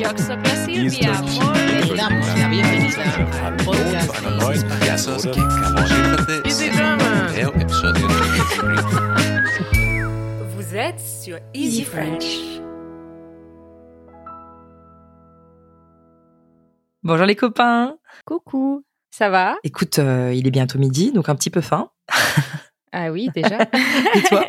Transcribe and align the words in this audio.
La 0.00 0.12
bienvenida 2.48 3.02
al 3.44 3.56
podcast 3.56 4.14
Vous 10.54 10.76
êtes 10.76 11.00
sur 11.00 11.38
Easy 11.52 11.82
French. 11.82 12.38
Bonjour 17.02 17.26
les 17.26 17.34
copains. 17.34 17.96
Coucou, 18.24 18.84
ça 19.10 19.30
va? 19.30 19.56
Écoute, 19.64 19.98
euh, 19.98 20.32
il 20.32 20.46
est 20.46 20.52
bientôt 20.52 20.78
midi, 20.78 21.10
donc 21.10 21.28
un 21.28 21.34
petit 21.34 21.50
peu 21.50 21.60
faim. 21.60 21.90
Ah 22.92 23.10
oui, 23.10 23.28
déjà. 23.34 23.58
Et 24.14 24.22
toi? 24.22 24.46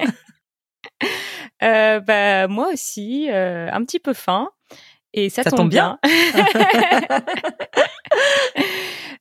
Euh, 1.61 2.00
bah, 2.00 2.47
Moi 2.47 2.70
aussi, 2.71 3.29
euh, 3.29 3.70
un 3.70 3.84
petit 3.84 4.00
peu 4.00 4.13
faim. 4.13 4.47
Et 5.14 5.30
ça, 5.30 5.44
Ça 5.44 5.49
tombe, 5.49 5.59
tombe 5.59 5.70
bien. 5.70 5.98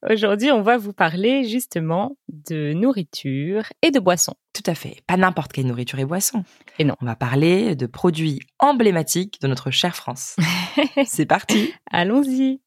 Aujourd'hui, 0.09 0.51
on 0.53 0.63
va 0.63 0.77
vous 0.77 0.93
parler 0.93 1.45
justement 1.45 2.17
de 2.29 2.73
nourriture 2.73 3.65
et 3.83 3.91
de 3.91 3.99
boissons. 3.99 4.35
Tout 4.53 4.63
à 4.67 4.75
fait. 4.75 5.03
Pas 5.07 5.17
n'importe 5.17 5.53
quelle 5.53 5.67
nourriture 5.67 5.99
et 5.99 6.05
boisson. 6.05 6.45
Et 6.79 6.85
non. 6.85 6.95
On 7.01 7.07
va 7.07 7.17
parler 7.17 7.75
de 7.75 7.87
produits 7.87 8.41
emblématiques 8.59 9.41
de 9.41 9.49
notre 9.49 9.71
chère 9.71 9.97
France. 9.97 10.37
C'est 11.07 11.27
parti. 11.27 11.73
Allons-y. 11.91 12.61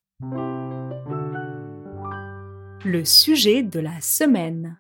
Le 2.84 3.06
sujet 3.06 3.64
de 3.64 3.80
la 3.80 4.02
semaine. 4.02 4.80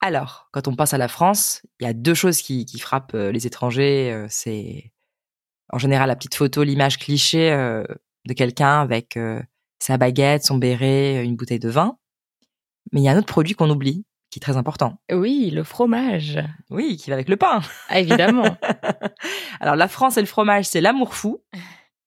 Alors, 0.00 0.48
quand 0.52 0.68
on 0.68 0.76
pense 0.76 0.94
à 0.94 0.98
la 0.98 1.08
France, 1.08 1.62
il 1.80 1.84
y 1.86 1.90
a 1.90 1.92
deux 1.92 2.14
choses 2.14 2.40
qui, 2.40 2.64
qui 2.64 2.78
frappent 2.78 3.14
euh, 3.14 3.32
les 3.32 3.46
étrangers. 3.48 4.12
euh, 4.12 4.26
C'est 4.30 4.92
en 5.70 5.78
général 5.78 6.08
la 6.08 6.16
petite 6.16 6.34
photo, 6.34 6.62
l'image 6.62 6.98
cliché 6.98 7.50
euh, 7.52 7.84
de 8.26 8.32
quelqu'un 8.32 8.80
avec 8.80 9.16
euh, 9.16 9.40
sa 9.78 9.96
baguette, 9.96 10.44
son 10.44 10.58
béret, 10.58 11.24
une 11.24 11.36
bouteille 11.36 11.58
de 11.58 11.68
vin. 11.68 11.96
Mais 12.92 13.00
il 13.00 13.04
y 13.04 13.08
a 13.08 13.12
un 13.12 13.18
autre 13.18 13.26
produit 13.26 13.54
qu'on 13.54 13.70
oublie, 13.70 14.04
qui 14.30 14.38
est 14.38 14.42
très 14.42 14.56
important. 14.56 14.98
Oui, 15.12 15.50
le 15.50 15.62
fromage. 15.62 16.38
Oui, 16.70 16.96
qui 16.96 17.10
va 17.10 17.14
avec 17.14 17.28
le 17.28 17.36
pain. 17.36 17.60
Ah, 17.88 18.00
évidemment. 18.00 18.56
Alors 19.60 19.76
la 19.76 19.88
France 19.88 20.16
et 20.16 20.20
le 20.20 20.26
fromage, 20.26 20.66
c'est 20.66 20.80
l'amour 20.80 21.14
fou. 21.14 21.42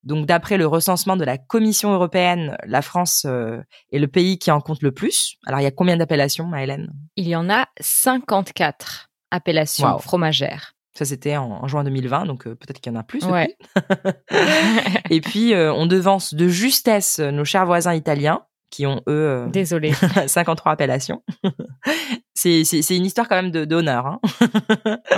Donc 0.03 0.25
d'après 0.25 0.57
le 0.57 0.65
recensement 0.65 1.15
de 1.15 1.23
la 1.23 1.37
Commission 1.37 1.93
européenne, 1.93 2.57
la 2.65 2.81
France 2.81 3.23
euh, 3.27 3.61
est 3.91 3.99
le 3.99 4.07
pays 4.07 4.39
qui 4.39 4.49
en 4.49 4.59
compte 4.59 4.81
le 4.81 4.91
plus. 4.91 5.35
Alors 5.45 5.59
il 5.59 5.63
y 5.63 5.67
a 5.67 5.71
combien 5.71 5.95
d'appellations, 5.95 6.47
Maëlène 6.47 6.91
Il 7.15 7.27
y 7.27 7.35
en 7.35 7.49
a 7.51 7.67
54 7.79 9.09
appellations 9.29 9.99
fromagères. 9.99 10.73
Ça 10.93 11.05
c'était 11.05 11.37
en, 11.37 11.49
en 11.63 11.67
juin 11.67 11.83
2020, 11.85 12.25
donc 12.25 12.47
euh, 12.47 12.55
peut-être 12.55 12.81
qu'il 12.81 12.91
y 12.91 12.95
en 12.95 12.99
a 12.99 13.03
plus. 13.03 13.23
Ouais. 13.25 13.55
et 15.09 15.21
puis 15.21 15.53
euh, 15.53 15.73
on 15.73 15.85
devance 15.85 16.33
de 16.33 16.47
justesse 16.47 17.19
nos 17.19 17.45
chers 17.45 17.65
voisins 17.65 17.93
italiens 17.93 18.41
qui 18.69 18.85
ont 18.85 19.01
eux 19.07 19.11
euh, 19.45 19.47
Désolée. 19.47 19.93
53 20.27 20.71
appellations. 20.73 21.23
c'est 22.33 22.63
c'est- 22.63 22.81
c'est 22.81 22.95
une 22.97 23.05
histoire 23.05 23.27
quand 23.27 23.35
même 23.35 23.51
de 23.51 23.65
d'honneur. 23.65 24.05
Hein. 24.05 24.19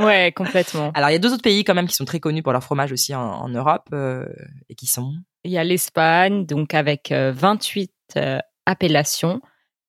Ouais, 0.04 0.32
complètement. 0.36 0.92
Alors 0.94 1.10
il 1.10 1.14
y 1.14 1.16
a 1.16 1.20
deux 1.20 1.34
autres 1.34 1.44
pays 1.44 1.64
quand 1.64 1.76
même 1.76 1.88
qui 1.88 1.96
sont 1.96 2.06
très 2.06 2.20
connus 2.20 2.44
pour 2.44 2.52
leur 2.54 2.64
fromage 2.64 2.92
aussi 2.92 3.14
en, 3.16 3.22
en 3.22 3.50
Europe 3.50 3.88
euh, 3.94 4.26
et 4.70 4.76
qui 4.76 4.88
sont 4.88 5.14
Il 5.44 5.52
y 5.52 5.58
a 5.58 5.64
l'Espagne, 5.64 6.46
donc 6.46 6.74
avec 6.74 7.12
euh, 7.12 7.32
28 7.36 7.92
euh, 8.18 8.40
appellations. 8.66 9.42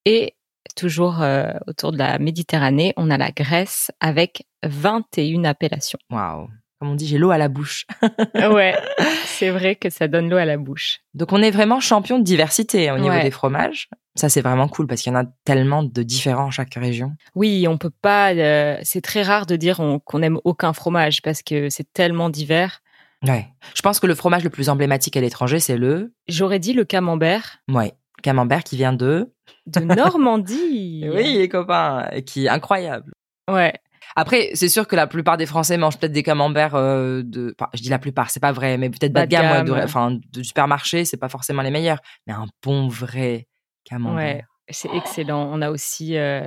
Et 0.07 0.34
toujours 0.75 1.23
euh, 1.23 1.49
autour 1.67 1.93
de 1.93 1.99
la 1.99 2.19
Méditerranée, 2.19 2.93
on 2.97 3.11
a 3.11 3.17
la 3.19 3.31
Grèce 3.31 3.91
avec 4.01 4.47
21 4.65 5.45
appellations. 5.45 5.99
waouh. 6.11 6.49
Comme 6.81 6.91
on 6.91 6.95
dit, 6.97 7.07
j'ai 7.07 7.19
l'eau 7.19 7.31
à 7.31 7.39
la 7.39 7.49
bouche. 7.49 7.87
Ouais, 8.35 8.77
c'est 9.27 9.51
vrai 9.51 9.77
que 9.77 9.89
ça 9.91 10.09
donne 10.09 10.29
l'eau 10.29 10.37
à 10.37 10.45
la 10.45 10.57
bouche. 10.57 11.01
Donc 11.15 11.33
on 11.33 11.41
est 11.43 11.51
vraiment 11.53 11.81
champion 11.81 12.19
de 12.19 12.25
diversité 12.25 12.91
au 12.91 12.99
niveau 12.99 13.15
Ouais. 13.15 13.23
des 13.23 13.31
fromages. 13.31 13.89
Ça 14.17 14.29
c'est 14.29 14.43
vraiment 14.43 14.69
cool 14.69 14.87
parce 14.87 15.01
qu'il 15.03 15.13
y 15.13 15.17
en 15.17 15.21
a 15.21 15.25
tellement 15.45 15.83
de 15.83 16.03
différents 16.03 16.45
en 16.47 16.51
chaque 16.51 16.75
région. 16.75 17.13
Oui, 17.35 17.67
on 17.69 17.79
peut 17.79 17.91
pas. 18.03 18.33
euh, 18.35 18.77
c'est 18.83 19.01
très 19.01 19.23
rare 19.23 19.47
de 19.47 19.57
dire 19.57 19.81
on- 19.81 19.99
qu'on 19.99 20.23
aime 20.23 20.39
aucun 20.45 20.73
fromage 20.73 21.23
parce 21.23 21.43
que 21.43 21.71
c'est 21.71 21.91
tellement 21.93 22.29
divers. 22.31 22.81
Ouais. 23.27 23.47
Je 23.75 23.81
pense 23.83 23.99
que 24.01 24.07
le 24.07 24.15
fromage 24.15 24.45
le 24.45 24.51
plus 24.51 24.69
emblématique 24.69 25.17
à 25.17 25.21
l'étranger 25.21 25.59
c'est 25.61 25.77
le 25.79 26.13
J'aurais 26.29 26.59
dit 26.59 26.75
le 26.75 26.85
camembert 26.85 27.59
ouais, 27.69 27.95
camembert 28.25 28.65
qui 28.65 28.77
vient 28.77 28.93
de 28.93 29.33
de 29.67 29.81
Normandie. 29.81 31.05
Oui, 31.09 31.35
les 31.35 31.49
copains, 31.49 32.09
qui 32.27 32.47
est 32.47 32.49
incroyable. 32.49 33.13
Ouais. 33.51 33.75
Après, 34.17 34.51
c'est 34.55 34.69
sûr 34.69 34.87
que 34.87 34.97
la 34.97 35.07
plupart 35.07 35.37
des 35.37 35.47
Français 35.47 35.77
mangent 35.77 35.99
peut-être 35.99 36.13
des 36.13 36.23
camemberts 36.23 36.75
euh, 36.75 37.23
de 37.25 37.55
enfin, 37.59 37.71
je 37.75 37.83
dis 37.83 37.89
la 37.89 37.99
plupart, 37.99 38.31
c'est 38.31 38.41
pas 38.41 38.53
vrai, 38.53 38.79
mais 38.79 38.91
peut-être 38.91 39.13
bas 39.13 39.27
de 39.27 39.35
Bas 39.35 39.63
de 39.63 39.71
gamme, 39.73 39.85
enfin 39.85 40.19
de 40.33 40.43
supermarché, 40.43 41.05
c'est 41.05 41.17
pas 41.17 41.29
forcément 41.29 41.63
les 41.63 41.71
meilleurs, 41.71 41.99
mais 42.27 42.33
un 42.33 42.47
bon 42.63 42.89
vrai 42.89 43.47
camembert. 43.85 44.17
Ouais, 44.17 44.45
c'est 44.71 44.91
excellent. 44.95 45.49
On 45.53 45.61
a 45.63 45.71
aussi, 45.71 46.17
euh, 46.17 46.47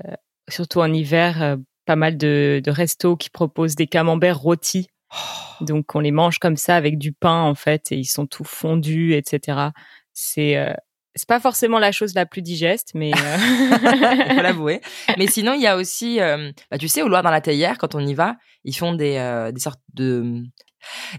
surtout 0.50 0.80
en 0.80 0.92
hiver, 0.94 1.42
euh, 1.42 1.58
pas 1.86 1.96
mal 1.96 2.18
de, 2.18 2.62
de 2.64 2.72
restos 2.72 3.18
qui 3.18 3.30
proposent 3.30 3.76
des 3.76 3.88
camemberts 3.88 4.40
rôtis. 4.40 4.88
Oh, 5.14 5.66
Donc 5.66 5.96
on 5.96 6.00
les 6.00 6.12
mange 6.12 6.40
comme 6.40 6.58
ça 6.58 6.76
avec 6.76 6.98
du 6.98 7.12
pain 7.12 7.42
en 7.42 7.56
fait 7.56 7.92
et 7.92 7.98
ils 7.98 8.06
sont 8.06 8.28
tout 8.28 8.44
fondus, 8.44 9.14
etc. 9.14 9.70
C'est 10.14 10.76
c'est 11.18 11.28
pas 11.28 11.40
forcément 11.40 11.80
la 11.80 11.92
chose 11.92 12.14
la 12.16 12.26
plus 12.26 12.42
digeste, 12.42 12.92
mais 12.96 13.12
euh, 13.14 13.38
faut 14.36 14.42
l'avouer. 14.42 14.82
Mais 15.18 15.28
sinon, 15.28 15.54
il 15.54 15.62
y 15.62 15.68
a 15.68 15.76
aussi, 15.76 16.22
euh, 16.22 16.52
bah, 16.72 16.78
tu 16.78 16.88
sais, 16.88 17.02
au 17.02 17.08
Loir 17.10 17.24
dans 17.24 17.32
la 17.32 17.42
Théière, 17.42 17.78
quand 17.78 17.96
on 17.96 18.00
y 18.00 18.14
va, 18.14 18.36
ils 18.64 18.76
font 18.76 18.94
des, 18.94 19.18
euh, 19.18 19.52
des 19.52 19.60
sortes 19.60 19.82
de 19.94 20.44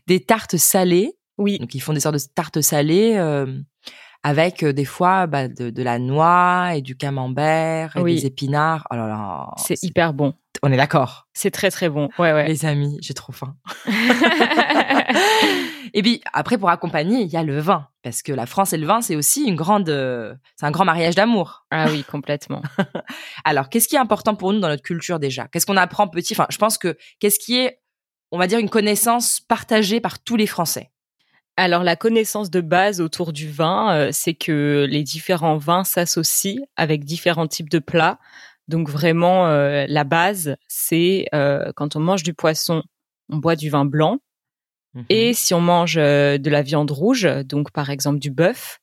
des 0.06 0.20
tartes 0.24 0.56
salées. 0.56 1.12
oui, 1.36 1.58
Donc 1.58 1.74
ils 1.74 1.80
font 1.80 1.92
des 1.92 2.00
sortes 2.00 2.14
de 2.14 2.20
tartes 2.34 2.60
salées 2.62 3.16
euh, 3.16 3.46
avec 4.22 4.62
euh, 4.62 4.72
des 4.72 4.84
fois 4.86 5.26
bah, 5.26 5.46
de, 5.48 5.68
de 5.70 5.82
la 5.82 5.98
noix 5.98 6.70
et 6.74 6.80
du 6.82 6.96
camembert 6.96 7.94
et 7.96 8.00
Oui. 8.00 8.14
des 8.14 8.26
épinards. 8.26 8.86
Oh 8.90 8.94
là 8.96 9.06
là, 9.08 9.48
c'est 9.58 9.82
hyper 9.82 10.12
bon. 10.14 10.32
On 10.62 10.72
est 10.72 10.76
d'accord. 10.76 11.28
C'est 11.34 11.50
très 11.52 11.70
très 11.70 11.88
bon. 11.88 12.08
Ouais 12.18 12.32
ouais. 12.32 12.48
Les 12.48 12.64
amis, 12.64 12.98
j'ai 13.00 13.14
trop 13.14 13.32
faim. 13.32 13.54
et 15.94 16.02
puis 16.02 16.20
après, 16.32 16.58
pour 16.58 16.70
accompagner, 16.70 17.22
il 17.22 17.28
y 17.28 17.36
a 17.36 17.42
le 17.42 17.58
vin. 17.58 17.88
Parce 18.02 18.22
que 18.22 18.32
la 18.32 18.46
France 18.46 18.72
et 18.72 18.76
le 18.76 18.86
vin, 18.86 19.00
c'est 19.00 19.16
aussi 19.16 19.44
une 19.44 19.56
grande, 19.56 19.88
euh, 19.88 20.34
c'est 20.56 20.66
un 20.66 20.70
grand 20.70 20.84
mariage 20.84 21.14
d'amour. 21.14 21.66
ah 21.70 21.86
oui, 21.90 22.04
complètement. 22.04 22.62
Alors, 23.44 23.68
qu'est-ce 23.68 23.88
qui 23.88 23.96
est 23.96 24.00
important 24.00 24.34
pour 24.34 24.52
nous 24.52 24.60
dans 24.60 24.68
notre 24.68 24.82
culture 24.82 25.18
déjà? 25.18 25.48
Qu'est-ce 25.48 25.66
qu'on 25.66 25.76
apprend 25.76 26.08
petit? 26.08 26.34
Enfin, 26.34 26.46
je 26.50 26.58
pense 26.58 26.78
que 26.78 26.96
qu'est-ce 27.20 27.38
qui 27.38 27.58
est, 27.58 27.80
on 28.30 28.38
va 28.38 28.46
dire, 28.46 28.58
une 28.58 28.70
connaissance 28.70 29.40
partagée 29.40 30.00
par 30.00 30.22
tous 30.22 30.36
les 30.36 30.46
Français? 30.46 30.90
Alors 31.56 31.82
la 31.82 31.96
connaissance 31.96 32.50
de 32.50 32.60
base 32.60 33.00
autour 33.00 33.32
du 33.32 33.50
vin, 33.50 33.92
euh, 33.92 34.08
c'est 34.12 34.34
que 34.34 34.86
les 34.88 35.02
différents 35.02 35.56
vins 35.56 35.82
s'associent 35.82 36.62
avec 36.76 37.04
différents 37.04 37.48
types 37.48 37.68
de 37.68 37.80
plats. 37.80 38.20
Donc 38.68 38.88
vraiment, 38.88 39.48
euh, 39.48 39.84
la 39.88 40.04
base, 40.04 40.54
c'est 40.68 41.26
quand 41.74 41.96
on 41.96 42.00
mange 42.00 42.22
du 42.22 42.32
poisson, 42.32 42.84
on 43.28 43.38
boit 43.38 43.56
du 43.56 43.70
vin 43.70 43.84
blanc. 43.84 44.20
Mhm. 44.94 45.04
Et 45.10 45.34
si 45.34 45.52
on 45.54 45.60
mange 45.60 45.96
euh, 45.98 46.38
de 46.38 46.50
la 46.50 46.62
viande 46.62 46.90
rouge, 46.90 47.28
donc 47.44 47.70
par 47.72 47.90
exemple 47.90 48.18
du 48.18 48.30
bœuf, 48.30 48.80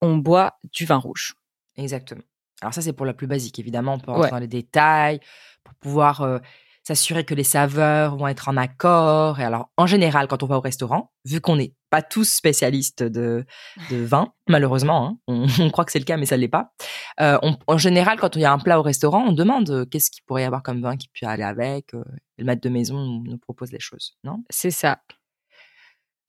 on 0.00 0.16
boit 0.16 0.54
du 0.72 0.84
vin 0.86 0.96
rouge. 0.96 1.34
Exactement. 1.76 2.22
Alors 2.62 2.74
ça, 2.74 2.82
c'est 2.82 2.92
pour 2.92 3.06
la 3.06 3.14
plus 3.14 3.26
basique. 3.26 3.58
Évidemment, 3.58 3.94
on 3.94 3.98
peut 3.98 4.10
rentrer 4.10 4.24
Ouais. 4.26 4.30
dans 4.30 4.38
les 4.38 4.46
détails 4.46 5.20
pour 5.64 5.74
pouvoir 5.76 6.20
euh, 6.22 6.38
s'assurer 6.82 7.24
que 7.24 7.34
les 7.34 7.44
saveurs 7.44 8.16
vont 8.16 8.28
être 8.28 8.48
en 8.48 8.56
accord. 8.56 9.40
Et 9.40 9.44
alors, 9.44 9.70
en 9.76 9.86
général, 9.86 10.28
quand 10.28 10.42
on 10.42 10.46
va 10.46 10.56
au 10.58 10.60
restaurant, 10.60 11.10
vu 11.24 11.40
qu'on 11.40 11.56
n'est 11.56 11.74
pas 11.90 12.02
tous 12.02 12.30
spécialistes 12.30 13.02
de, 13.02 13.44
de 13.90 13.96
vin, 14.04 14.32
malheureusement, 14.48 15.06
hein, 15.06 15.18
on, 15.26 15.46
on 15.60 15.70
croit 15.70 15.84
que 15.84 15.92
c'est 15.92 15.98
le 15.98 16.04
cas, 16.04 16.16
mais 16.16 16.26
ça 16.26 16.36
ne 16.36 16.42
l'est 16.42 16.48
pas. 16.48 16.72
euh, 17.20 17.38
on- 17.42 17.56
en 17.66 17.78
général, 17.78 18.18
quand 18.18 18.36
il 18.36 18.42
y 18.42 18.44
a 18.44 18.52
un 18.52 18.58
plat 18.58 18.78
au 18.78 18.82
restaurant, 18.82 19.24
on 19.26 19.32
demande 19.32 19.68
euh, 19.70 19.84
qu'est-ce 19.86 20.10
qu'il 20.10 20.22
pourrait 20.24 20.42
y 20.42 20.46
avoir 20.46 20.62
comme 20.62 20.80
vin 20.82 20.96
qui 20.96 21.08
peut 21.08 21.26
aller 21.26 21.42
avec. 21.42 21.92
le 21.92 22.44
maître 22.44 22.62
de 22.62 22.68
maison 22.70 22.96
nous, 22.98 23.22
nous 23.24 23.38
propose 23.38 23.72
les 23.72 23.80
choses, 23.80 24.16
non? 24.24 24.42
C'est 24.50 24.70
ça. 24.70 25.00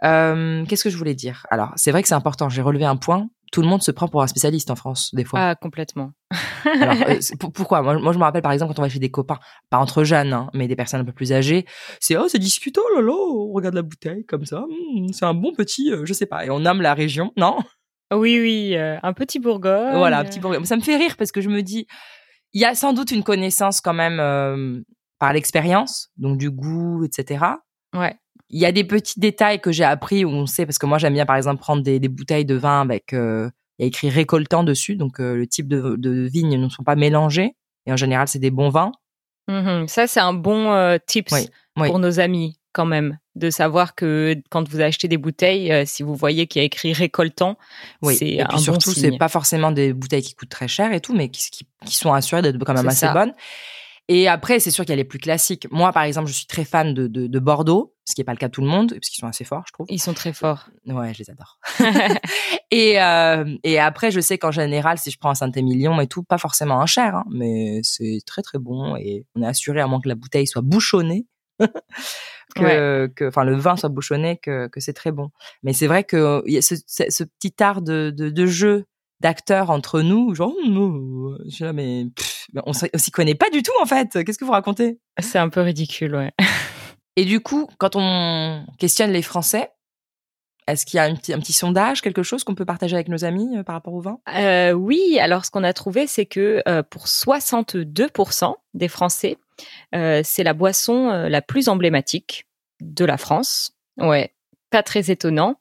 Euh, 0.03 0.66
Qu'est-ce 0.66 0.84
que 0.84 0.89
je 0.89 0.97
voulais 0.97 1.13
dire? 1.16 1.45
Alors, 1.51 1.71
c'est 1.75 1.92
vrai 1.92 2.01
que 2.01 2.07
c'est 2.07 2.15
important. 2.15 2.50
J'ai 2.50 2.62
relevé 2.62 2.86
un 2.86 2.95
point. 2.95 3.30
Tout 3.51 3.62
le 3.62 3.68
monde 3.68 3.83
se 3.83 3.92
prend 3.92 4.07
pour 4.07 4.21
un 4.24 4.27
spécialiste 4.27 4.71
en 4.71 4.75
France, 4.75 5.13
des 5.13 5.25
fois. 5.25 5.39
Ah, 5.42 5.56
complètement. 5.56 6.12
Alors, 6.65 6.95
euh, 7.09 7.19
pour- 7.39 7.51
pourquoi? 7.51 7.81
Moi, 7.81 8.00
moi, 8.00 8.13
je 8.13 8.18
me 8.18 8.24
rappelle 8.24 8.42
par 8.42 8.53
exemple 8.53 8.74
quand 8.74 8.80
on 8.80 8.83
va 8.83 8.89
chez 8.89 9.00
des 9.00 9.12
copains, 9.12 9.39
pas 9.69 9.77
entre 9.77 10.03
jeunes, 10.06 10.31
hein, 10.31 10.50
mais 10.53 10.68
des 10.69 10.75
personnes 10.77 11.01
un 11.01 11.06
peu 11.06 11.12
plus 11.12 11.33
âgées, 11.33 11.65
c'est 12.00 12.15
oh 12.15 12.27
c'est 12.30 12.39
discutant, 12.39 12.81
oh 12.98 13.48
on 13.50 13.53
regarde 13.53 13.75
la 13.75 13.81
bouteille 13.81 14.25
comme 14.25 14.45
ça, 14.45 14.62
hum, 14.62 15.12
c'est 15.12 15.25
un 15.25 15.33
bon 15.33 15.51
petit, 15.53 15.92
euh, 15.92 16.06
je 16.06 16.13
sais 16.13 16.25
pas, 16.25 16.45
et 16.45 16.50
on 16.50 16.62
nomme 16.62 16.81
la 16.81 16.94
région, 16.94 17.33
non? 17.36 17.57
Oui, 18.13 18.39
oui, 18.39 18.75
euh, 18.77 18.98
un 19.03 19.12
petit 19.13 19.39
Bourgogne. 19.39 19.98
Voilà, 19.98 20.19
un 20.19 20.24
petit 20.25 20.39
peu. 20.39 20.63
Ça 20.65 20.75
me 20.77 20.81
fait 20.81 20.95
rire 20.98 21.15
parce 21.18 21.31
que 21.33 21.42
je 21.42 21.50
me 21.50 21.62
dis, 21.62 21.88
il 22.53 22.62
y 22.62 22.65
a 22.65 22.74
sans 22.74 22.94
doute 22.94 23.12
une 23.12 23.24
connaissance 23.24 23.81
quand 23.81 23.94
même 23.94 24.83
par 25.19 25.33
l'expérience, 25.33 26.09
donc 26.18 26.38
du 26.38 26.50
goût, 26.50 27.03
etc. 27.03 27.44
Ouais. 27.94 28.15
Il 28.51 28.59
y 28.59 28.65
a 28.65 28.71
des 28.71 28.83
petits 28.83 29.19
détails 29.19 29.59
que 29.62 29.71
j'ai 29.71 29.83
appris 29.83 30.24
où 30.25 30.30
on 30.30 30.45
sait, 30.45 30.65
parce 30.65 30.77
que 30.77 30.86
moi 30.86 30.98
j'aime 30.98 31.13
bien 31.13 31.25
par 31.25 31.36
exemple 31.38 31.59
prendre 31.62 31.81
des, 31.81 32.00
des 32.00 32.09
bouteilles 32.09 32.45
de 32.45 32.56
vin 32.56 32.81
avec, 32.81 33.13
euh, 33.13 33.50
il 33.80 33.83
y 33.83 33.86
a 33.86 33.88
écrit 33.88 34.09
récoltant 34.09 34.63
dessus, 34.63 34.95
donc 34.95 35.19
euh, 35.19 35.36
le 35.36 35.48
type 35.48 35.68
de, 35.68 35.95
de 35.98 36.27
vignes 36.31 36.57
ne 36.59 36.69
sont 36.69 36.83
pas 36.83 36.95
mélangés. 36.95 37.56
Et 37.88 37.92
en 37.92 37.98
général, 37.98 38.27
c'est 38.27 38.39
des 38.39 38.51
bons 38.51 38.69
vins. 38.69 38.92
Mhm. 39.48 39.88
Ça, 39.88 40.06
c'est 40.06 40.19
un 40.19 40.33
bon 40.33 40.71
euh, 40.71 40.98
tips 41.07 41.31
Oui, 41.31 41.48
oui. 41.77 41.88
pour 41.88 41.98
nos 42.00 42.19
amis. 42.19 42.57
quand 42.74 42.86
même 42.86 43.18
de 43.36 43.50
savoir 43.50 43.95
que 43.95 44.36
quand 44.50 44.68
vous 44.69 44.80
achetez 44.81 45.07
des 45.07 45.18
bouteilles, 45.18 45.71
euh, 45.71 45.83
si 45.86 46.03
vous 46.03 46.15
voyez 46.15 46.48
qu'il 46.48 46.62
y 46.62 46.63
a 46.63 46.65
écrit 46.65 46.94
récoltant, 46.94 47.57
Oui. 48.01 48.15
c'est 48.15 48.27
Et 48.30 48.42
un 48.42 48.45
puis 48.45 48.57
bon 48.57 48.62
surtout, 48.62 48.92
signe. 48.92 49.12
c'est 49.12 49.18
pas 49.18 49.27
forcément 49.30 49.71
des 49.71 49.92
bouteilles 49.94 50.21
qui 50.21 50.36
coûtent 50.36 50.50
très 50.50 50.68
cher 50.68 50.94
et 50.94 51.00
tout, 51.01 51.13
mais 51.13 51.30
qui, 51.30 51.50
qui, 51.50 51.65
qui 51.86 51.95
sont 51.95 52.13
assurées 52.13 52.42
d'être 52.42 52.63
quand 52.63 52.74
même 52.74 52.88
assez 52.88 53.06
ça. 53.07 53.13
bonnes. 53.13 53.33
Et 54.07 54.27
après, 54.27 54.59
c'est 54.59 54.71
sûr 54.71 54.83
qu'il 54.83 54.92
y 54.92 54.94
a 54.94 54.98
les 54.98 55.03
plus 55.03 55.19
classiques. 55.19 55.68
Moi, 55.71 55.92
par 55.94 56.03
exemple, 56.03 56.27
je 56.27 56.33
suis 56.33 56.45
très 56.45 56.65
fan 56.65 56.94
de, 56.94 57.07
de, 57.07 57.27
de 57.27 57.39
Bordeaux, 57.39 57.95
ce 58.06 58.13
qui 58.13 58.21
n'est 58.21 58.25
pas 58.25 58.33
le 58.33 58.38
cas 58.38 58.48
de 58.48 58.51
tout 58.51 58.62
le 58.62 58.68
monde, 58.68 58.92
parce 58.92 59.09
qu'ils 59.09 59.21
sont 59.21 59.27
assez 59.27 59.44
forts, 59.44 59.63
je 59.68 59.74
trouve. 59.74 59.86
Ils 59.89 60.01
sont 60.01 60.13
très 60.13 60.33
forts. 60.33 60.69
Ouais, 60.86 61.13
je 61.13 61.19
les 61.19 61.30
adore. 61.30 61.59
et, 62.71 63.01
euh, 63.01 63.56
et 63.63 63.80
après, 63.80 64.12
je 64.12 64.19
sais 64.19 64.38
qu'en 64.38 64.51
général, 64.51 64.98
si 64.98 65.12
je 65.12 65.18
prends 65.18 65.30
un 65.30 65.36
Saint-Émilion 65.36 66.01
et 66.01 66.07
tout, 66.07 66.24
pas 66.24 66.38
forcément 66.38 66.81
un 66.81 66.86
cher, 66.86 67.15
hein, 67.15 67.24
mais 67.31 67.80
c'est 67.83 68.19
très 68.25 68.42
très 68.42 68.59
bon 68.59 68.95
et 68.98 69.25
on 69.36 69.44
est 69.44 69.48
assuré, 69.48 69.80
à 69.80 69.88
moins 69.88 70.01
que 70.01 70.09
la 70.09 70.15
bouteille 70.15 70.48
soit 70.48 70.62
bouchonnée, 70.62 71.25
que, 72.56 73.07
que, 73.07 73.27
enfin, 73.27 73.44
le 73.44 73.56
vin 73.56 73.77
soit 73.77 73.89
bouchonné, 73.89 74.38
que, 74.38 74.68
que 74.68 74.80
c'est 74.80 74.94
très 74.94 75.12
bon. 75.12 75.30
Mais 75.63 75.74
c'est 75.74 75.88
vrai 75.88 76.03
que 76.03 76.42
il 76.48 76.53
y 76.53 76.57
a 76.57 76.62
ce, 76.62 76.75
ce, 76.86 77.03
ce 77.09 77.24
petit 77.24 77.63
art 77.63 77.81
de, 77.81 78.12
de, 78.15 78.30
de 78.30 78.45
jeu 78.45 78.86
d'acteurs 79.21 79.69
entre 79.69 80.01
nous, 80.01 80.33
genre, 80.33 80.53
oh, 80.57 81.35
je 81.45 81.50
suis 81.50 81.63
là, 81.63 81.73
mais 81.73 82.06
pff, 82.15 82.47
mais 82.53 82.62
on 82.65 82.73
s'y 82.73 82.89
on 82.94 82.97
s'y 82.97 83.12
connaît 83.12 83.35
pas 83.35 83.50
du 83.50 83.62
tout 83.62 83.71
en 83.81 83.85
fait. 83.85 84.23
Qu'est-ce 84.23 84.38
que 84.38 84.45
vous 84.45 84.51
racontez? 84.51 85.00
C'est 85.19 85.38
un 85.38 85.50
peu 85.50 85.62
ridicule, 85.62 86.15
ouais. 86.15 86.31
Et 87.15 87.25
du 87.25 87.39
coup, 87.41 87.68
quand 87.77 87.95
on 87.95 88.65
questionne 88.79 89.12
les 89.12 89.21
Français, 89.21 89.69
est-ce 90.68 90.85
qu'il 90.85 90.97
y 90.97 91.00
a 91.00 91.03
un 91.03 91.15
petit, 91.15 91.33
un 91.33 91.39
petit 91.39 91.53
sondage, 91.53 92.01
quelque 92.01 92.23
chose 92.23 92.44
qu'on 92.44 92.56
peut 92.56 92.65
partager 92.65 92.95
avec 92.95 93.09
nos 93.09 93.25
amis 93.25 93.57
euh, 93.57 93.63
par 93.63 93.75
rapport 93.75 93.94
au 93.94 94.01
vin? 94.01 94.19
Euh, 94.35 94.71
oui, 94.71 95.19
alors 95.19 95.45
ce 95.45 95.51
qu'on 95.51 95.63
a 95.63 95.74
trouvé, 95.74 96.07
c'est 96.07 96.25
que 96.25 96.63
euh, 96.67 96.83
pour 96.83 97.06
62% 97.07 98.56
des 98.74 98.88
Français, 98.88 99.38
c'est 99.91 100.44
la 100.44 100.53
boisson 100.53 101.09
la 101.12 101.41
plus 101.44 101.69
emblématique 101.69 102.47
de 102.79 103.06
la 103.06 103.17
France. 103.17 103.74
Ouais, 103.97 104.33
pas 104.71 104.81
très 104.81 105.12
étonnant. 105.12 105.59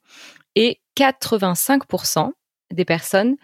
Et 0.55 0.81
85% 0.97 2.31
des 2.71 2.85
personnes 2.85 3.35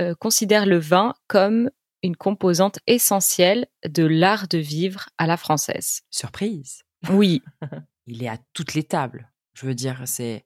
euh, 0.00 0.14
considèrent 0.18 0.66
le 0.66 0.78
vin 0.78 1.14
comme 1.28 1.70
une 2.02 2.16
composante 2.16 2.78
essentielle 2.86 3.66
de 3.86 4.04
l'art 4.04 4.48
de 4.48 4.58
vivre 4.58 5.08
à 5.18 5.26
la 5.26 5.36
française. 5.36 6.00
Surprise 6.10 6.82
Oui, 7.10 7.42
Il 8.06 8.24
est 8.24 8.28
à 8.28 8.38
toutes 8.54 8.74
les 8.74 8.82
tables. 8.82 9.30
Je 9.54 9.66
veux 9.66 9.74
dire, 9.74 10.02
c'est 10.04 10.44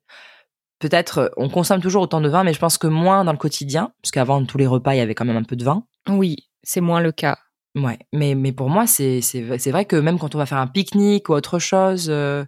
peut-être 0.78 1.18
euh, 1.18 1.28
on 1.36 1.48
consomme 1.48 1.80
toujours 1.80 2.02
autant 2.02 2.20
de 2.20 2.28
vin, 2.28 2.44
mais 2.44 2.52
je 2.52 2.58
pense 2.58 2.78
que 2.78 2.86
moins 2.86 3.24
dans 3.24 3.32
le 3.32 3.38
quotidien, 3.38 3.92
parce 4.02 4.10
qu'avant 4.10 4.44
tous 4.44 4.58
les 4.58 4.66
repas 4.66 4.94
il 4.94 4.98
y 4.98 5.00
avait 5.00 5.14
quand 5.14 5.24
même 5.24 5.36
un 5.36 5.44
peu 5.44 5.56
de 5.56 5.64
vin. 5.64 5.86
oui, 6.08 6.50
c'est 6.62 6.80
moins 6.80 7.00
le 7.00 7.12
cas. 7.12 7.38
Ouais, 7.74 7.98
mais 8.12 8.34
mais 8.34 8.52
pour 8.52 8.68
moi 8.68 8.86
c'est 8.86 9.20
c'est 9.20 9.58
c'est 9.58 9.70
vrai 9.70 9.84
que 9.84 9.96
même 9.96 10.18
quand 10.18 10.34
on 10.34 10.38
va 10.38 10.46
faire 10.46 10.58
un 10.58 10.66
pique-nique 10.66 11.28
ou 11.28 11.32
autre 11.32 11.58
chose, 11.58 12.06
euh, 12.08 12.44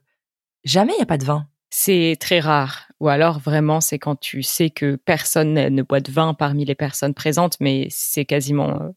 jamais 0.64 0.92
il 0.96 0.98
y 0.98 1.02
a 1.02 1.06
pas 1.06 1.18
de 1.18 1.24
vin. 1.24 1.48
C'est 1.70 2.16
très 2.20 2.40
rare. 2.40 2.86
Ou 3.00 3.08
alors 3.08 3.38
vraiment, 3.40 3.80
c'est 3.80 3.98
quand 3.98 4.16
tu 4.16 4.42
sais 4.42 4.70
que 4.70 4.96
personne 4.96 5.54
ne 5.54 5.82
boit 5.82 6.00
de 6.00 6.10
vin 6.10 6.34
parmi 6.34 6.64
les 6.64 6.74
personnes 6.74 7.14
présentes, 7.14 7.56
mais 7.60 7.88
c'est 7.90 8.24
quasiment 8.24 8.80
euh, 8.80 8.88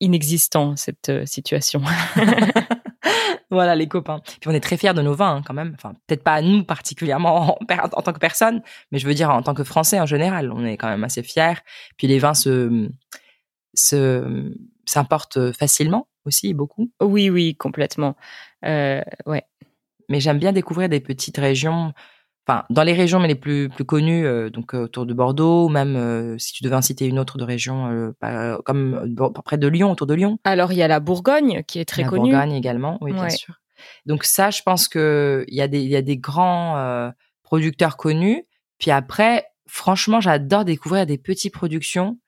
inexistant 0.00 0.76
cette 0.76 1.10
euh, 1.10 1.26
situation. 1.26 1.82
voilà 3.50 3.74
les 3.74 3.88
copains. 3.88 4.20
Puis 4.40 4.48
on 4.48 4.52
est 4.52 4.60
très 4.60 4.76
fiers 4.76 4.94
de 4.94 5.02
nos 5.02 5.14
vins 5.14 5.36
hein, 5.36 5.42
quand 5.44 5.54
même. 5.54 5.72
Enfin 5.76 5.94
peut-être 6.06 6.24
pas 6.24 6.40
nous 6.42 6.64
particulièrement 6.64 7.58
en, 7.60 8.02
tant 8.02 8.12
que 8.12 8.18
personne, 8.18 8.62
mais 8.90 8.98
je 8.98 9.06
veux 9.06 9.14
dire 9.14 9.30
en 9.30 9.42
tant 9.42 9.54
que 9.54 9.64
Français 9.64 10.00
en 10.00 10.06
général, 10.06 10.50
on 10.52 10.64
est 10.64 10.76
quand 10.76 10.88
même 10.88 11.04
assez 11.04 11.22
fiers. 11.22 11.60
Puis 11.96 12.06
les 12.06 12.18
vins 12.18 12.34
se 12.34 12.88
se 13.74 14.52
s'importent 14.86 15.52
facilement 15.52 16.08
aussi 16.24 16.54
beaucoup. 16.54 16.90
oui, 17.00 17.30
oui, 17.30 17.56
complètement. 17.56 18.16
Euh, 18.64 19.02
ouais. 19.26 19.44
Mais 20.10 20.20
j'aime 20.20 20.38
bien 20.38 20.52
découvrir 20.52 20.90
des 20.90 21.00
petites 21.00 21.38
régions. 21.38 21.94
Enfin, 22.46 22.64
dans 22.68 22.82
les 22.82 22.94
régions 22.94 23.20
mais 23.20 23.28
les 23.28 23.34
plus 23.34 23.68
plus 23.68 23.84
connues, 23.84 24.26
euh, 24.26 24.50
donc 24.50 24.74
euh, 24.74 24.84
autour 24.84 25.06
de 25.06 25.14
Bordeaux, 25.14 25.66
ou 25.66 25.68
même 25.68 25.94
euh, 25.96 26.36
si 26.38 26.52
tu 26.52 26.64
devais 26.64 26.74
en 26.76 26.82
citer 26.82 27.06
une 27.06 27.18
autre 27.18 27.38
de 27.38 27.44
région, 27.44 27.90
euh, 27.90 28.12
pas- 28.18 28.58
comme 28.64 29.04
bon, 29.08 29.30
près 29.32 29.56
de 29.56 29.68
Lyon, 29.68 29.92
autour 29.92 30.06
de 30.06 30.14
Lyon, 30.14 30.38
Alors 30.44 30.72
il 30.72 30.78
y 30.78 30.82
a 30.82 30.88
la 30.88 31.00
Bourgogne 31.00 31.62
qui 31.66 31.78
est 31.78 31.84
très 31.84 32.02
la 32.02 32.08
connue. 32.08 32.30
Bourgogne 32.32 32.52
également, 32.52 32.98
oui 33.00 33.12
bien 33.12 33.28
sûr. 33.30 33.54
Donc 34.04 34.24
ça, 34.24 34.50
je 34.50 34.62
pense 34.62 34.88
que 34.88 35.44
il 35.48 35.54
y 35.54 35.62
a 35.62 35.68
des 35.68 35.80
il 35.80 35.88
y 35.88 35.96
a 35.96 36.02
des 36.02 36.18
grands 36.18 37.12
producteurs 37.42 37.96
connus. 37.96 38.44
Puis 38.78 38.90
après, 38.90 39.46
franchement, 39.66 40.20
j'adore 40.20 40.64
découvrir 40.64 41.06
des 41.06 41.18
petites 41.18 41.54
productions 41.54 42.18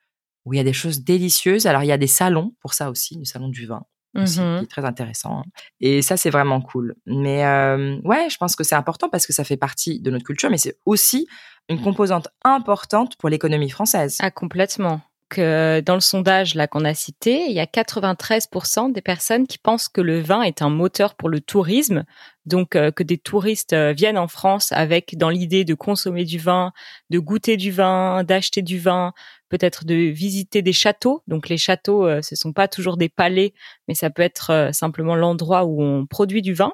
où 0.44 0.52
il 0.54 0.56
y 0.56 0.60
a 0.60 0.64
des 0.64 0.72
choses 0.72 1.02
délicieuses. 1.04 1.66
Alors 1.66 1.82
il 1.82 1.86
y 1.86 1.92
a 1.92 1.98
des 1.98 2.06
salons 2.06 2.54
pour 2.60 2.74
ça 2.74 2.90
aussi, 2.90 3.16
le 3.18 3.24
salon 3.24 3.48
du 3.48 3.66
vin 3.66 3.82
aussi, 4.14 4.40
qui 4.58 4.64
est 4.64 4.70
très 4.70 4.84
intéressant. 4.84 5.38
hein. 5.40 5.44
Et 5.80 6.02
ça, 6.02 6.16
c'est 6.16 6.30
vraiment 6.30 6.60
cool. 6.60 6.94
Mais 7.06 7.44
euh, 7.46 7.98
ouais, 8.04 8.28
je 8.30 8.36
pense 8.36 8.56
que 8.56 8.64
c'est 8.64 8.74
important 8.74 9.08
parce 9.08 9.26
que 9.26 9.32
ça 9.32 9.44
fait 9.44 9.56
partie 9.56 10.00
de 10.00 10.10
notre 10.10 10.24
culture, 10.24 10.50
mais 10.50 10.58
c'est 10.58 10.76
aussi 10.86 11.26
une 11.68 11.80
composante 11.80 12.28
importante 12.44 13.16
pour 13.16 13.28
l'économie 13.28 13.70
française. 13.70 14.18
Ah, 14.20 14.30
complètement. 14.30 15.00
Que 15.34 15.80
dans 15.80 15.94
le 15.94 16.00
sondage 16.00 16.54
là 16.54 16.66
qu'on 16.66 16.84
a 16.84 16.92
cité, 16.92 17.46
il 17.48 17.52
y 17.52 17.60
a 17.60 17.64
93% 17.64 18.92
des 18.92 19.00
personnes 19.00 19.46
qui 19.46 19.56
pensent 19.56 19.88
que 19.88 20.02
le 20.02 20.20
vin 20.20 20.42
est 20.42 20.60
un 20.60 20.68
moteur 20.68 21.14
pour 21.14 21.30
le 21.30 21.40
tourisme, 21.40 22.04
donc 22.44 22.76
euh, 22.76 22.90
que 22.90 23.02
des 23.02 23.16
touristes 23.16 23.72
euh, 23.72 23.94
viennent 23.94 24.18
en 24.18 24.28
France 24.28 24.72
avec 24.72 25.16
dans 25.16 25.30
l'idée 25.30 25.64
de 25.64 25.72
consommer 25.72 26.26
du 26.26 26.38
vin, 26.38 26.72
de 27.08 27.18
goûter 27.18 27.56
du 27.56 27.70
vin, 27.70 28.24
d'acheter 28.24 28.60
du 28.60 28.78
vin, 28.78 29.14
peut-être 29.52 29.84
de 29.84 29.94
visiter 29.94 30.62
des 30.62 30.72
châteaux. 30.72 31.22
Donc 31.28 31.48
les 31.48 31.58
châteaux, 31.58 32.06
euh, 32.06 32.22
ce 32.22 32.34
sont 32.36 32.52
pas 32.52 32.68
toujours 32.68 32.96
des 32.96 33.10
palais, 33.10 33.52
mais 33.86 33.94
ça 33.94 34.10
peut 34.10 34.22
être 34.22 34.50
euh, 34.50 34.72
simplement 34.72 35.14
l'endroit 35.14 35.64
où 35.64 35.82
on 35.82 36.06
produit 36.06 36.42
du 36.42 36.54
vin. 36.54 36.72